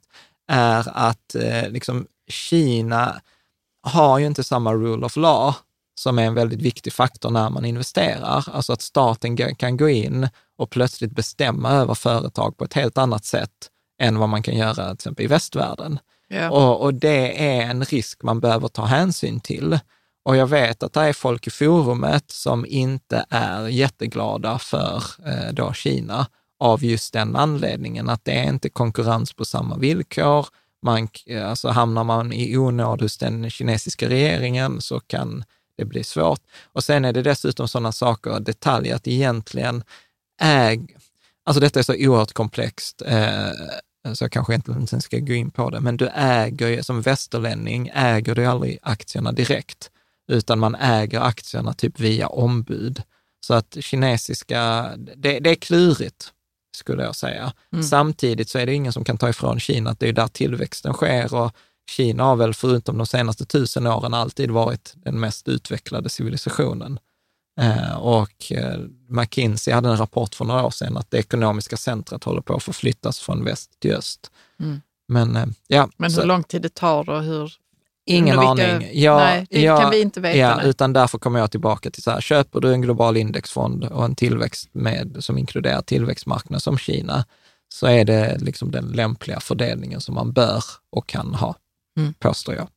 [0.48, 3.20] är att eh, liksom, Kina
[3.86, 5.54] har ju inte samma rule of law
[5.94, 8.44] som är en väldigt viktig faktor när man investerar.
[8.52, 10.28] Alltså att staten kan gå in
[10.58, 13.70] och plötsligt bestämma över företag på ett helt annat sätt
[14.02, 15.98] än vad man kan göra till exempel i västvärlden.
[16.28, 16.50] Ja.
[16.50, 19.78] Och, och det är en risk man behöver ta hänsyn till.
[20.24, 25.52] Och jag vet att det är folk i forumet som inte är jätteglada för eh,
[25.52, 26.26] då Kina
[26.58, 30.46] av just den anledningen, att det är inte konkurrens på samma villkor.
[30.86, 35.44] Man, eh, alltså hamnar man i onåd hos den kinesiska regeringen så kan
[35.76, 36.40] det bli svårt.
[36.64, 39.84] Och sen är det dessutom sådana saker, detaljer, att egentligen
[40.40, 40.96] äg,
[41.44, 43.50] alltså detta är så oerhört komplext, eh,
[44.14, 47.02] så jag kanske egentligen inte ska gå in på det, men du äger ju, som
[47.02, 49.90] västerlänning äger du aldrig aktierna direkt,
[50.28, 53.02] utan man äger aktierna typ via ombud.
[53.40, 56.32] Så att kinesiska, det, det är klurigt,
[56.76, 57.52] skulle jag säga.
[57.82, 60.92] Samtidigt så är det ingen som kan ta ifrån Kina att det är där tillväxten
[60.92, 61.52] sker och
[61.90, 66.98] Kina har väl förutom de senaste tusen åren alltid varit den mest utvecklade civilisationen.
[67.60, 72.24] Eh, och eh, McKinsey hade en rapport för några år sedan att det ekonomiska centret
[72.24, 74.30] håller på att förflyttas från väst till öst.
[74.60, 74.80] Mm.
[75.08, 77.52] Men eh, ja, Men så- hur lång tid det tar och hur...
[78.08, 78.88] Ingen vilka- aning.
[78.92, 80.38] Jag, Nej, det jag, kan vi inte veta.
[80.38, 84.04] Ja, utan därför kommer jag tillbaka till så här, köper du en global indexfond och
[84.04, 87.24] en tillväxt med, som inkluderar tillväxtmarknader som Kina,
[87.68, 91.54] så är det liksom den lämpliga fördelningen som man bör och kan ha,
[91.98, 92.14] Mm.
[92.14, 92.68] påstår jag.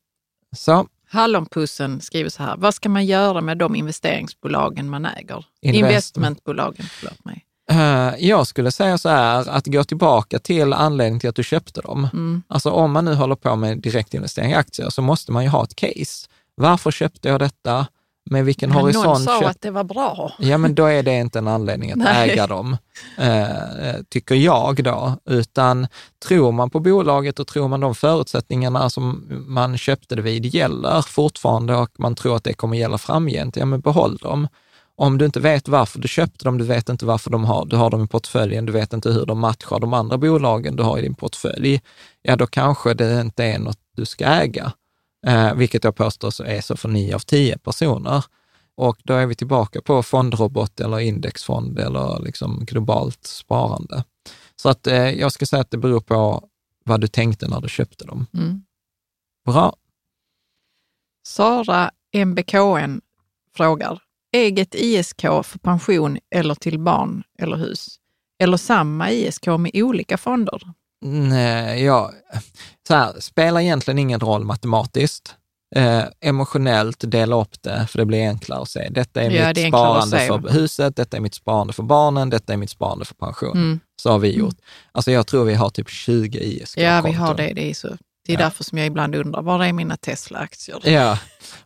[0.56, 2.56] Så, Hallonpussen skriver så här.
[2.56, 5.44] Vad ska man göra med de investeringsbolagen man äger?
[5.60, 5.90] Investment.
[5.90, 7.44] Investmentbolagen, förlåt mig.
[7.70, 11.80] Eh, jag skulle säga så här, att gå tillbaka till anledningen till att du köpte
[11.80, 12.08] dem.
[12.12, 12.42] Mm.
[12.48, 15.64] Alltså om man nu håller på med direktinvestering i aktier så måste man ju ha
[15.64, 16.28] ett case.
[16.54, 17.86] Varför köpte jag detta?
[18.30, 20.32] Med vilken Men horisont någon sa köpte att det var bra.
[20.38, 22.30] Ja, men då är det inte en anledning att Nej.
[22.30, 22.76] äga dem,
[23.18, 25.16] eh, tycker jag då.
[25.24, 25.86] Utan
[26.26, 31.02] tror man på bolaget och tror man de förutsättningarna som man köpte det vid gäller
[31.02, 34.48] fortfarande och man tror att det kommer gälla framgent, ja men behåll dem.
[35.00, 37.76] Om du inte vet varför du köpte dem, du vet inte varför de har, du
[37.76, 40.98] har dem i portföljen, du vet inte hur de matchar de andra bolagen du har
[40.98, 41.80] i din portfölj,
[42.22, 44.72] ja då kanske det inte är något du ska äga.
[45.26, 48.24] Eh, vilket jag påstår så är så för nio av tio personer.
[48.74, 54.04] Och då är vi tillbaka på fondrobot eller indexfond eller liksom globalt sparande.
[54.56, 56.48] Så att eh, jag ska säga att det beror på
[56.84, 58.26] vad du tänkte när du köpte dem.
[58.34, 58.62] Mm.
[59.46, 59.76] Bra.
[61.26, 63.00] Sara MBKN
[63.56, 64.09] frågar.
[64.32, 67.86] Eget ISK för pension eller till barn eller hus?
[68.42, 70.60] Eller samma ISK med olika fonder?
[71.04, 72.12] Nej, ja,
[72.88, 75.36] så här, spelar egentligen ingen roll matematiskt.
[75.76, 78.88] Eh, emotionellt dela upp det, för det blir enklare att se.
[78.88, 82.30] Detta är Ja, mitt det är sparande för huset, detta är mitt sparande för barnen,
[82.30, 83.56] detta är mitt sparande för pension.
[83.56, 83.80] Mm.
[84.02, 84.56] Så har vi gjort.
[84.92, 86.78] Alltså jag tror vi har typ 20 ISK.
[86.78, 87.52] Ja, vi har det.
[87.54, 87.88] Det är så
[88.30, 88.44] Det är Ja.
[88.46, 90.88] därför som jag ibland undrar, var är mina Tesla-aktier?
[90.88, 91.18] Ja,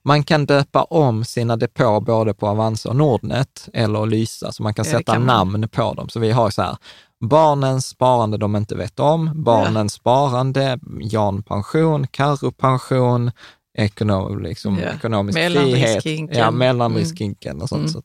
[0.02, 4.74] man kan döpa om sina depåer både på Avanza och Nordnet eller Lysa, så man
[4.74, 5.36] kan Ja, sätta kan man.
[5.52, 6.08] namn på dem.
[6.08, 6.76] Så vi har så här,
[7.24, 13.30] barnens sparande de inte vet om, barnens sparande, Jan pension, Karo pension,
[13.78, 16.04] ekonom, liksom, Ja, ekonomisk frihet,
[16.36, 17.80] ja, mellanriskinken och sånt.
[17.80, 17.92] Mm.
[17.92, 18.04] Så, att,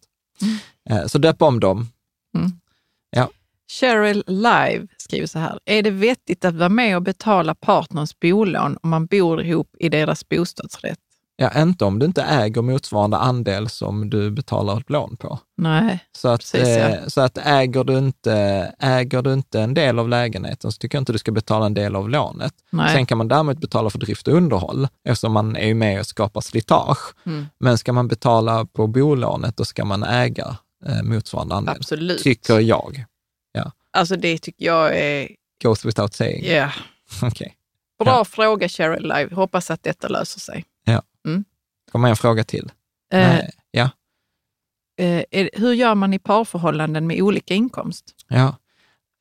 [0.89, 1.87] eh, så döp om dem.
[3.71, 5.59] Cheryl Live skriver så här.
[5.65, 9.89] Är det vettigt att vara med och betala partners bolån om man bor ihop i
[9.89, 10.99] deras bostadsrätt?
[11.41, 15.39] Ja, inte om du inte äger motsvarande andel som du betalar ett lån på.
[15.57, 15.99] Nej.
[16.17, 16.89] Så att, Precis, ja.
[16.89, 18.33] eh, så att äger, du inte,
[18.79, 21.73] äger du inte en del av lägenheten så tycker jag inte du ska betala en
[21.73, 22.53] del av lånet.
[22.69, 22.95] Nej.
[22.95, 26.41] Sen kan man däremot betala för drift och underhåll eftersom man är med och skapar
[26.41, 27.13] slitage.
[27.25, 27.45] Mm.
[27.59, 32.23] Men ska man betala på bolånet då ska man äga eh, motsvarande andel, Absolut.
[32.23, 33.05] tycker jag.
[33.93, 35.29] Alltså det tycker jag är...
[35.63, 36.45] Goes without saying.
[36.45, 36.71] Ja.
[37.21, 37.55] Okej.
[38.03, 38.25] Bra Ja.
[38.25, 39.35] fråga Cheryl Live.
[39.35, 40.65] Hoppas att detta löser sig.
[41.91, 42.71] Kommer en fråga till?
[43.13, 43.39] Eh.
[43.71, 43.89] Ja.
[44.99, 48.05] eh, är, hur gör man i parförhållanden med olika inkomst?
[48.27, 48.55] ja.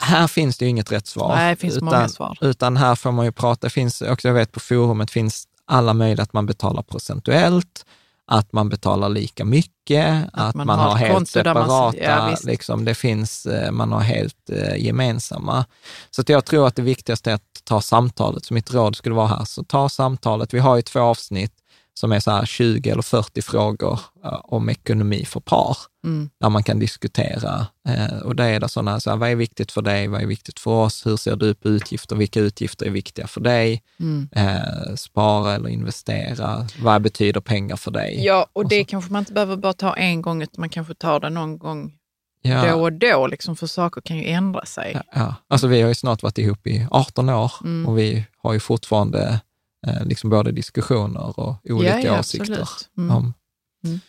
[0.03, 1.37] Här finns det ju inget rätt svar.
[1.37, 2.39] Nej, det finns många svar.
[2.41, 5.95] Utan här får man ju prata, det finns också, jag vet på forumet finns alla
[5.95, 7.87] möjliga att man betalar procentuellt,
[8.31, 12.85] att man betalar lika mycket, att, man man, har helt där man- separata, ja, liksom,
[12.85, 15.65] det finns, eh, man har helt eh, gemensamma.
[16.11, 18.45] Så att jag tror att det viktigaste är att ta samtalet.
[18.45, 20.55] Så mitt råd skulle vara här, så ta samtalet.
[20.55, 21.53] Vi har ju två avsnitt
[21.99, 26.31] som är så här 20 eller 40 frågor eh, om ekonomi för par, Mm.
[26.41, 27.67] där man kan diskutera.
[27.89, 30.27] Eh, och där är det sådana, så här, vad är viktigt för dig, vad är
[30.27, 34.29] viktigt för oss, hur ser du på utgifter, vilka utgifter är viktiga för dig, Mm.
[34.33, 38.25] eh, spara eller investera, vad betyder pengar för dig?
[38.25, 40.69] Ja, och det Och så- kanske man inte behöver bara ta en gång, utan man
[40.69, 41.93] kanske tar det någon gång
[42.43, 42.71] Ja.
[42.71, 44.93] då och då, liksom, för saker kan ju ändra sig.
[44.95, 45.35] Ja, ja.
[45.49, 47.87] Alltså vi har ju snart varit ihop i 18 år Mm.
[47.89, 49.41] och vi har ju fortfarande
[49.87, 52.69] eh, liksom både diskussioner och olika ja, ja, åsikter.
[52.99, 53.17] Mm.
[53.17, 53.35] Om.
[53.85, 54.01] Mm.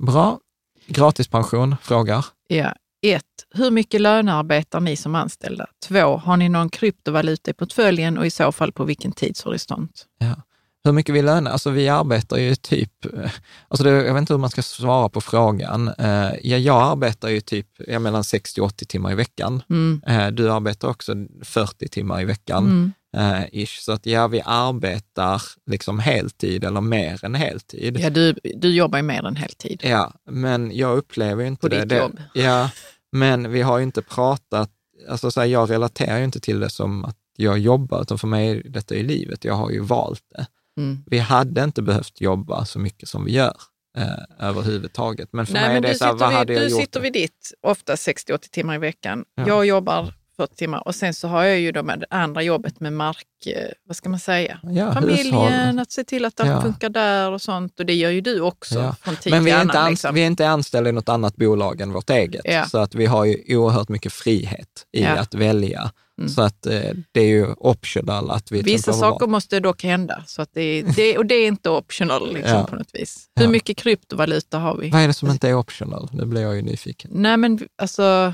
[0.00, 0.38] Bra.
[0.86, 2.26] Gratispension frågar.
[2.48, 2.74] Ja.
[3.02, 5.66] Ett, hur mycket lönearbetar ni som anställda?
[5.88, 10.06] Två, har ni någon kryptovaluta i portföljen och i så fall på vilken tidshorisont?
[10.18, 10.42] Ja.
[10.84, 11.50] Hur mycket vi lönar?
[11.50, 13.30] Alltså vi arbetar ju typ, eh,
[13.68, 15.88] alltså det, jag vet inte hur man ska svara på frågan.
[15.88, 19.62] Eh, ja, jag arbetar ju typ ja, mellan 60 och 80 timmar i veckan.
[19.70, 20.00] Mm.
[20.34, 22.64] Du arbetar också 40 timmar i veckan.
[22.64, 22.92] Mm.
[23.16, 23.80] Eh, ish.
[23.80, 28.00] Så att ja, vi arbetar liksom heltid eller mer än heltid.
[28.00, 29.80] Ja, du, du jobbar ju mer än heltid.
[29.84, 31.80] Ja, men jag upplever ju inte På det.
[31.80, 31.96] ditt det.
[31.98, 32.22] jobb.
[32.34, 32.70] Ja,
[33.12, 34.70] men vi har ju inte pratat,
[35.08, 38.28] alltså så här, jag relaterar ju inte till det som att jag jobbar, utan för
[38.28, 39.44] mig är detta i livet.
[39.44, 40.46] Jag har ju valt det.
[40.76, 41.04] Mm.
[41.06, 43.56] Vi hade inte behövt jobba så mycket som vi gör
[43.98, 45.28] eh, överhuvudtaget.
[45.32, 46.62] Men för Nej, mig är men det du så här, sitter, vad vid, hade jag
[46.62, 46.80] du gjort?
[46.80, 49.24] sitter vid ditt, ofta 60-80 timmar i veckan.
[49.34, 49.44] Ja.
[49.48, 53.26] Jag jobbar 40 timmar och sen så har jag ju det andra jobbet med mark,
[53.46, 55.78] eh, vad ska man säga, ja, familjen, hushåll.
[55.78, 56.62] att se till att allt Ja.
[56.62, 57.80] funkar där och sånt.
[57.80, 58.94] Och det gör ju du också Ja.
[59.02, 59.66] från tid Men vi är, annan.
[59.66, 60.14] inte ans- liksom.
[60.14, 62.40] vi är inte anställda i något annat bolag än vårt eget.
[62.44, 62.64] Ja.
[62.64, 65.08] Så att vi har ju oerhört mycket frihet i Ja.
[65.10, 65.90] att välja.
[66.18, 66.28] Mm.
[66.30, 66.80] Så att eh,
[67.12, 71.18] det är ju optional att vi Vissa saker måste dock hända, så att det, det,
[71.18, 72.66] och det är inte optional liksom, Ja.
[72.66, 73.26] på något vis.
[73.34, 73.42] Ja.
[73.42, 74.90] Hur mycket kryptovaluta har vi?
[74.90, 76.08] Vad är det som inte är optional?
[76.12, 77.10] Nu blir jag ju nyfiken.
[77.14, 78.32] Nej, men alltså,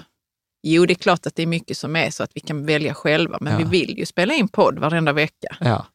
[0.74, 2.94] jo, det är klart att det är mycket som är så att vi kan välja
[2.94, 3.58] själva, men Ja.
[3.58, 5.56] vi vill ju spela in podd varenda vecka.
[5.60, 5.86] Ja.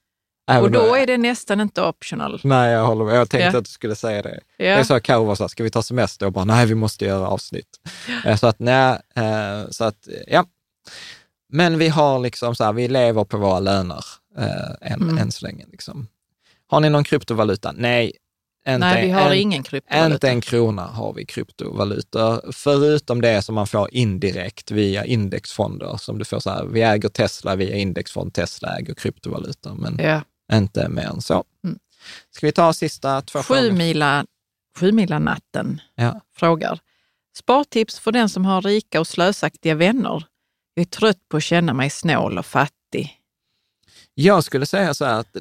[0.52, 2.42] Även Och då är det nästan inte optional.
[2.44, 3.16] Nej, jag håller med.
[3.16, 3.58] Jag tänkte Ja.
[3.58, 4.40] att du skulle säga det.
[4.58, 4.66] Ja.
[4.66, 6.26] Jag sa Karo var så här, ska vi ta semester?
[6.26, 7.68] Och bara, nej, vi måste göra avsnitt.
[8.26, 10.46] Eh, Så att, nej, eh, så att, ja.
[11.54, 14.04] Men vi har liksom så här, vi lever på våra löner
[14.38, 15.18] eh, än, Mm.
[15.18, 15.66] än så länge.
[15.72, 16.08] Liksom.
[16.68, 17.72] Har ni någon kryptovaluta?
[17.72, 18.12] Nej.
[18.68, 20.14] Inte, Nej, vi har en, ingen kryptovaluta.
[20.14, 25.98] Inte en krona har vi kryptovalutor, förutom det som man får indirekt via indexfonder.
[25.98, 30.22] Som du får så här, vi äger Tesla via indexfond, Tesla äger kryptovalutor, men Ja.
[30.54, 31.44] inte mer än så.
[31.64, 31.80] Mm.
[32.32, 33.72] Ska vi ta sista två Sju frågor?
[33.72, 34.26] mila,
[34.80, 36.22] sju mila natten Ja.
[36.36, 36.80] frågar.
[37.38, 40.24] Spartips för den som har rika och slösaktiga vänner.
[40.74, 43.18] Jag är trött på att känna mig snål och fattig.
[44.14, 45.38] Jag skulle säga så här att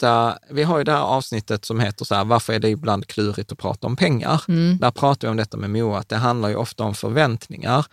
[0.00, 3.06] detta, vi har ju det här avsnittet som heter så här, varför är det ibland
[3.06, 4.42] klurigt att prata om pengar?
[4.48, 4.78] Mm.
[4.78, 7.86] Där pratar vi om detta med Moa, att det handlar ju ofta om förväntningar.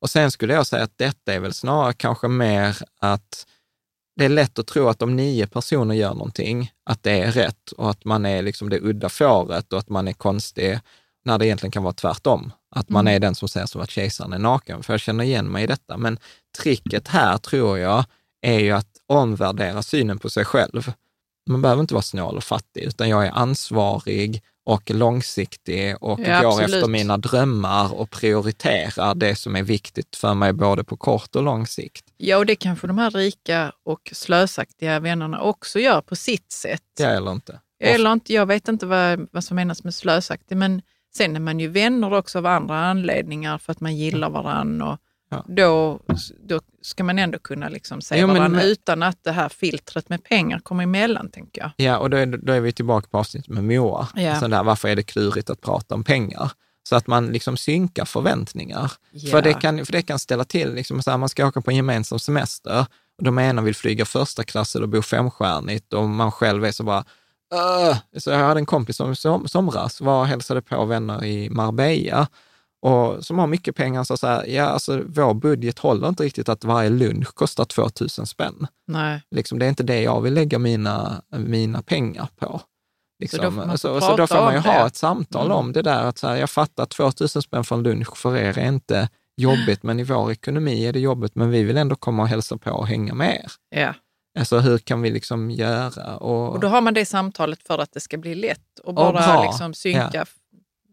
[0.00, 3.46] Och sen skulle jag säga att detta är väl snarare kanske mer att
[4.16, 7.72] det är lätt att tro att om nio personer gör någonting, att det är rätt
[7.76, 10.80] och att man är liksom det udda fåret och att man är konstig,
[11.24, 12.52] när det egentligen kan vara tvärtom.
[12.76, 13.16] Att man Mm.
[13.16, 15.66] är den som säger som att kejsaren är naken, för jag känner igen mig i
[15.66, 15.96] detta.
[15.96, 16.18] Men
[16.58, 18.04] tricket här tror jag
[18.42, 20.92] är ju att omvärdera synen på sig själv.
[21.46, 26.42] Man behöver inte vara snål och fattig, utan jag är ansvarig och långsiktig och Ja,
[26.42, 26.74] går absolut.
[26.74, 31.42] efter mina drömmar och prioriterar det som är viktigt för mig både på kort och
[31.42, 32.04] lång sikt.
[32.16, 36.82] Ja, och det kanske de här rika och slösaktiga vännerna också gör på sitt sätt.
[36.98, 37.60] Ja eller inte?
[37.80, 40.82] Eller inte, jag vet inte vad, vad som menas med slösaktig, men
[41.16, 44.98] sen är man ju vänner också av andra anledningar för att man gillar varann och
[45.34, 45.44] Ja.
[45.48, 46.00] då,
[46.48, 50.08] då ska man ändå kunna liksom se Jo, varandra men- utan att det här filtret
[50.08, 51.70] med pengar kommer emellan, tänker jag.
[51.76, 54.08] Ja, och då är, då är vi tillbaka på avsnittet med Moa.
[54.14, 54.40] Ja.
[54.40, 56.50] Så där, varför är det klurigt att prata om pengar?
[56.88, 58.92] Så att man liksom synkar förväntningar.
[59.12, 59.30] Ja.
[59.30, 61.70] För, det kan, för det kan ställa till, liksom så här, man ska åka på
[61.70, 62.86] en gemensam semester
[63.18, 66.82] och de ena vill flyga första klass och bo femstjärnigt och man själv är så
[66.82, 67.04] bara,
[67.54, 71.50] "Åh!" så jag hade en kompis som som, somras var och hälsade på vänner i
[71.50, 72.28] Marbella
[72.84, 76.64] och som har mycket pengar, så här, ja alltså vår budget håller inte riktigt att
[76.64, 78.66] varje lunch kostar 2000 spänn.
[78.86, 79.22] Nej.
[79.30, 82.60] Liksom, det är inte det jag vill lägga mina, mina pengar på.
[83.20, 83.38] Liksom.
[83.38, 84.86] Så då får man så, så då får man ju om ha det.
[84.86, 85.56] ett samtal Mm.
[85.58, 86.02] om det där.
[86.04, 89.82] Att så här, jag fattar 2000 spänn för en lunch för er är inte jobbigt,
[89.82, 92.70] men i vår ekonomi är det jobbigt, men vi vill ändå komma och hälsa på
[92.70, 93.80] och hänga med er.
[93.80, 93.94] Ja.
[94.38, 96.16] Alltså hur kan vi liksom göra?
[96.16, 98.94] Och, Och då har man det samtalet för att det ska bli lätt och Och
[98.94, 99.42] bara bra.
[99.44, 100.24] liksom synka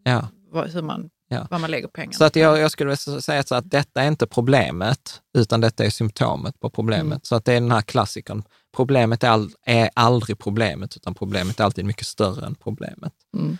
[0.04, 0.28] ja.
[0.50, 1.46] vad, hur man, Ja.
[1.50, 4.08] vad man lägger pengarna Så att jag, jag skulle vilja säga så att detta är
[4.08, 7.04] inte problemet, utan detta är symptomet på problemet.
[7.06, 7.20] Mm.
[7.22, 8.42] Så att det är den här klassikern.
[8.76, 13.12] Problemet är, all, är aldrig problemet, utan problemet är alltid mycket större än problemet.
[13.36, 13.58] Mm.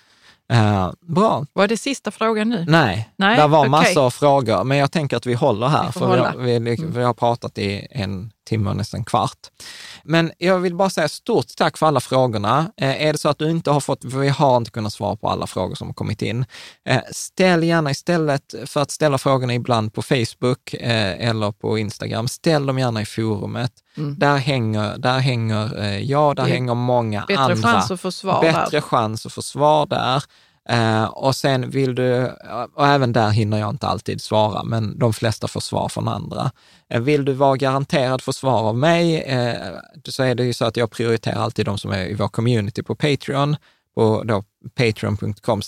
[0.53, 1.47] Eh, bra.
[1.53, 2.65] Var det sista frågan nu?
[2.69, 3.71] Nej, Nej, det var okej.
[3.71, 6.45] massor av frågor, men jag tänker att vi håller här, Vi för vi har, hålla.
[6.45, 6.93] vi, Mm.
[6.93, 9.39] vi har pratat i en timme och nästan kvart.
[10.05, 12.73] Men jag vill bara säga stort tack för alla frågorna.
[12.77, 15.29] Eh, är det så att du inte har fått, vi har inte kunnat svara på
[15.29, 16.45] alla frågor som har kommit in,
[16.89, 22.29] eh, ställ gärna istället för att ställa frågorna ibland på Facebook eh, eller på Instagram,
[22.29, 23.73] ställ dem gärna i forumet.
[23.97, 24.19] Mm.
[24.19, 28.67] Där hänger, där hänger jag, där hänger många Bättre andra chans att få svar bättre
[28.71, 28.81] där.
[28.81, 30.23] chans att få svar där.
[30.69, 32.31] Eh, och sen vill du,
[32.75, 36.51] och även där hinner jag inte alltid svara, men de flesta får svar från andra.
[36.91, 39.73] Eh, vill du vara garanterad få svar av mig, eh,
[40.09, 42.83] så är det ju så att jag prioriterar alltid de som är i vår community
[42.83, 43.57] på Patreon,
[43.95, 44.45] på då
[44.75, 45.61] patreon.com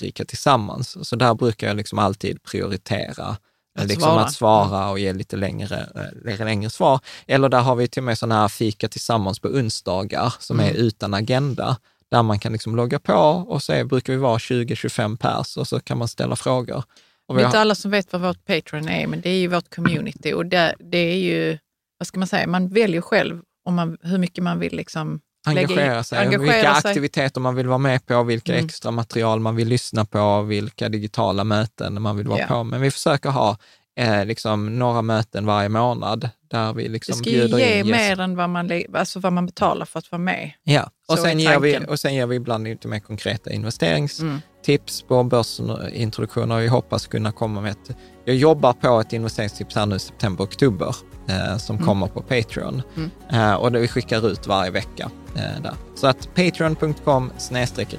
[0.00, 1.08] rika tillsammans.
[1.08, 3.36] Så där brukar jag liksom alltid prioritera
[3.78, 4.24] Att liksom svara.
[4.24, 5.86] att svara och ge lite längre,
[6.26, 7.00] eh, längre svar.
[7.26, 10.70] Eller där har vi till och med sådana här fika tillsammans på onsdagar som Mm.
[10.70, 11.76] är utan agenda,
[12.10, 13.14] där man kan liksom logga på
[13.48, 16.82] och så brukar vi vara 20-25 pers och så kan man ställa frågor.
[17.28, 19.38] Och Det är inte har, alla som vet vad vårt Patreon är, men det är
[19.38, 21.58] ju vårt community och det, det är ju,
[21.98, 26.04] vad ska man säga, man väljer själv om man, hur mycket man vill liksom engagera
[26.04, 26.90] sig, engagera vilka sig.
[26.90, 28.66] aktiviteter man vill vara med på, vilka Mm.
[28.66, 32.46] extra material man vill lyssna på, vilka digitala möten man vill vara Ja.
[32.46, 32.64] på.
[32.64, 33.56] Men vi försöker ha
[33.98, 37.86] eh, liksom några möten varje månad där vi Det liksom ska ju bjuder ge in
[37.86, 37.92] gäster.
[38.08, 40.52] mer än vad man, alltså vad man betalar för att vara med.
[40.62, 45.02] Ja, och Så sen, ger vi, och sen ger vi ibland lite mer konkreta investeringstips
[45.02, 45.08] Mm.
[45.08, 47.96] på börsintroduktioner vi hoppas kunna komma med ett...
[48.24, 50.94] Jag jobbar på ett investeringstips här nu i september, oktober
[51.28, 51.86] eh, som Mm.
[51.88, 52.82] kommer på Patreon.
[52.96, 53.10] Mm.
[53.32, 55.10] Eh, och det vi skickar ut varje vecka.
[55.36, 55.74] Eh, där.
[55.94, 57.30] Så att patreon.com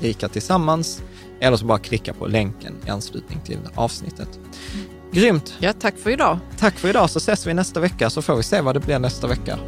[0.02, 1.02] rika tillsammans
[1.40, 4.40] eller så bara klicka på länken i anslutning till avsnittet.
[5.14, 5.58] Grymt!
[5.60, 6.40] Ja, tack för idag.
[6.58, 9.00] Tack för idag så ses vi nästa vecka så får vi se vad det blir
[9.00, 9.60] nästa vecka.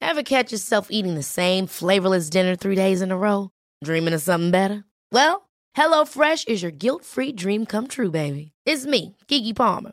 [0.00, 3.50] Ever catch yourself eating the same flavorless dinner three days in a row?
[3.84, 4.82] Dreaming of something better?
[5.12, 8.52] Well, HelloFresh is your guilt free dream come true, baby.
[8.66, 9.92] It's me, Gigi Palmer.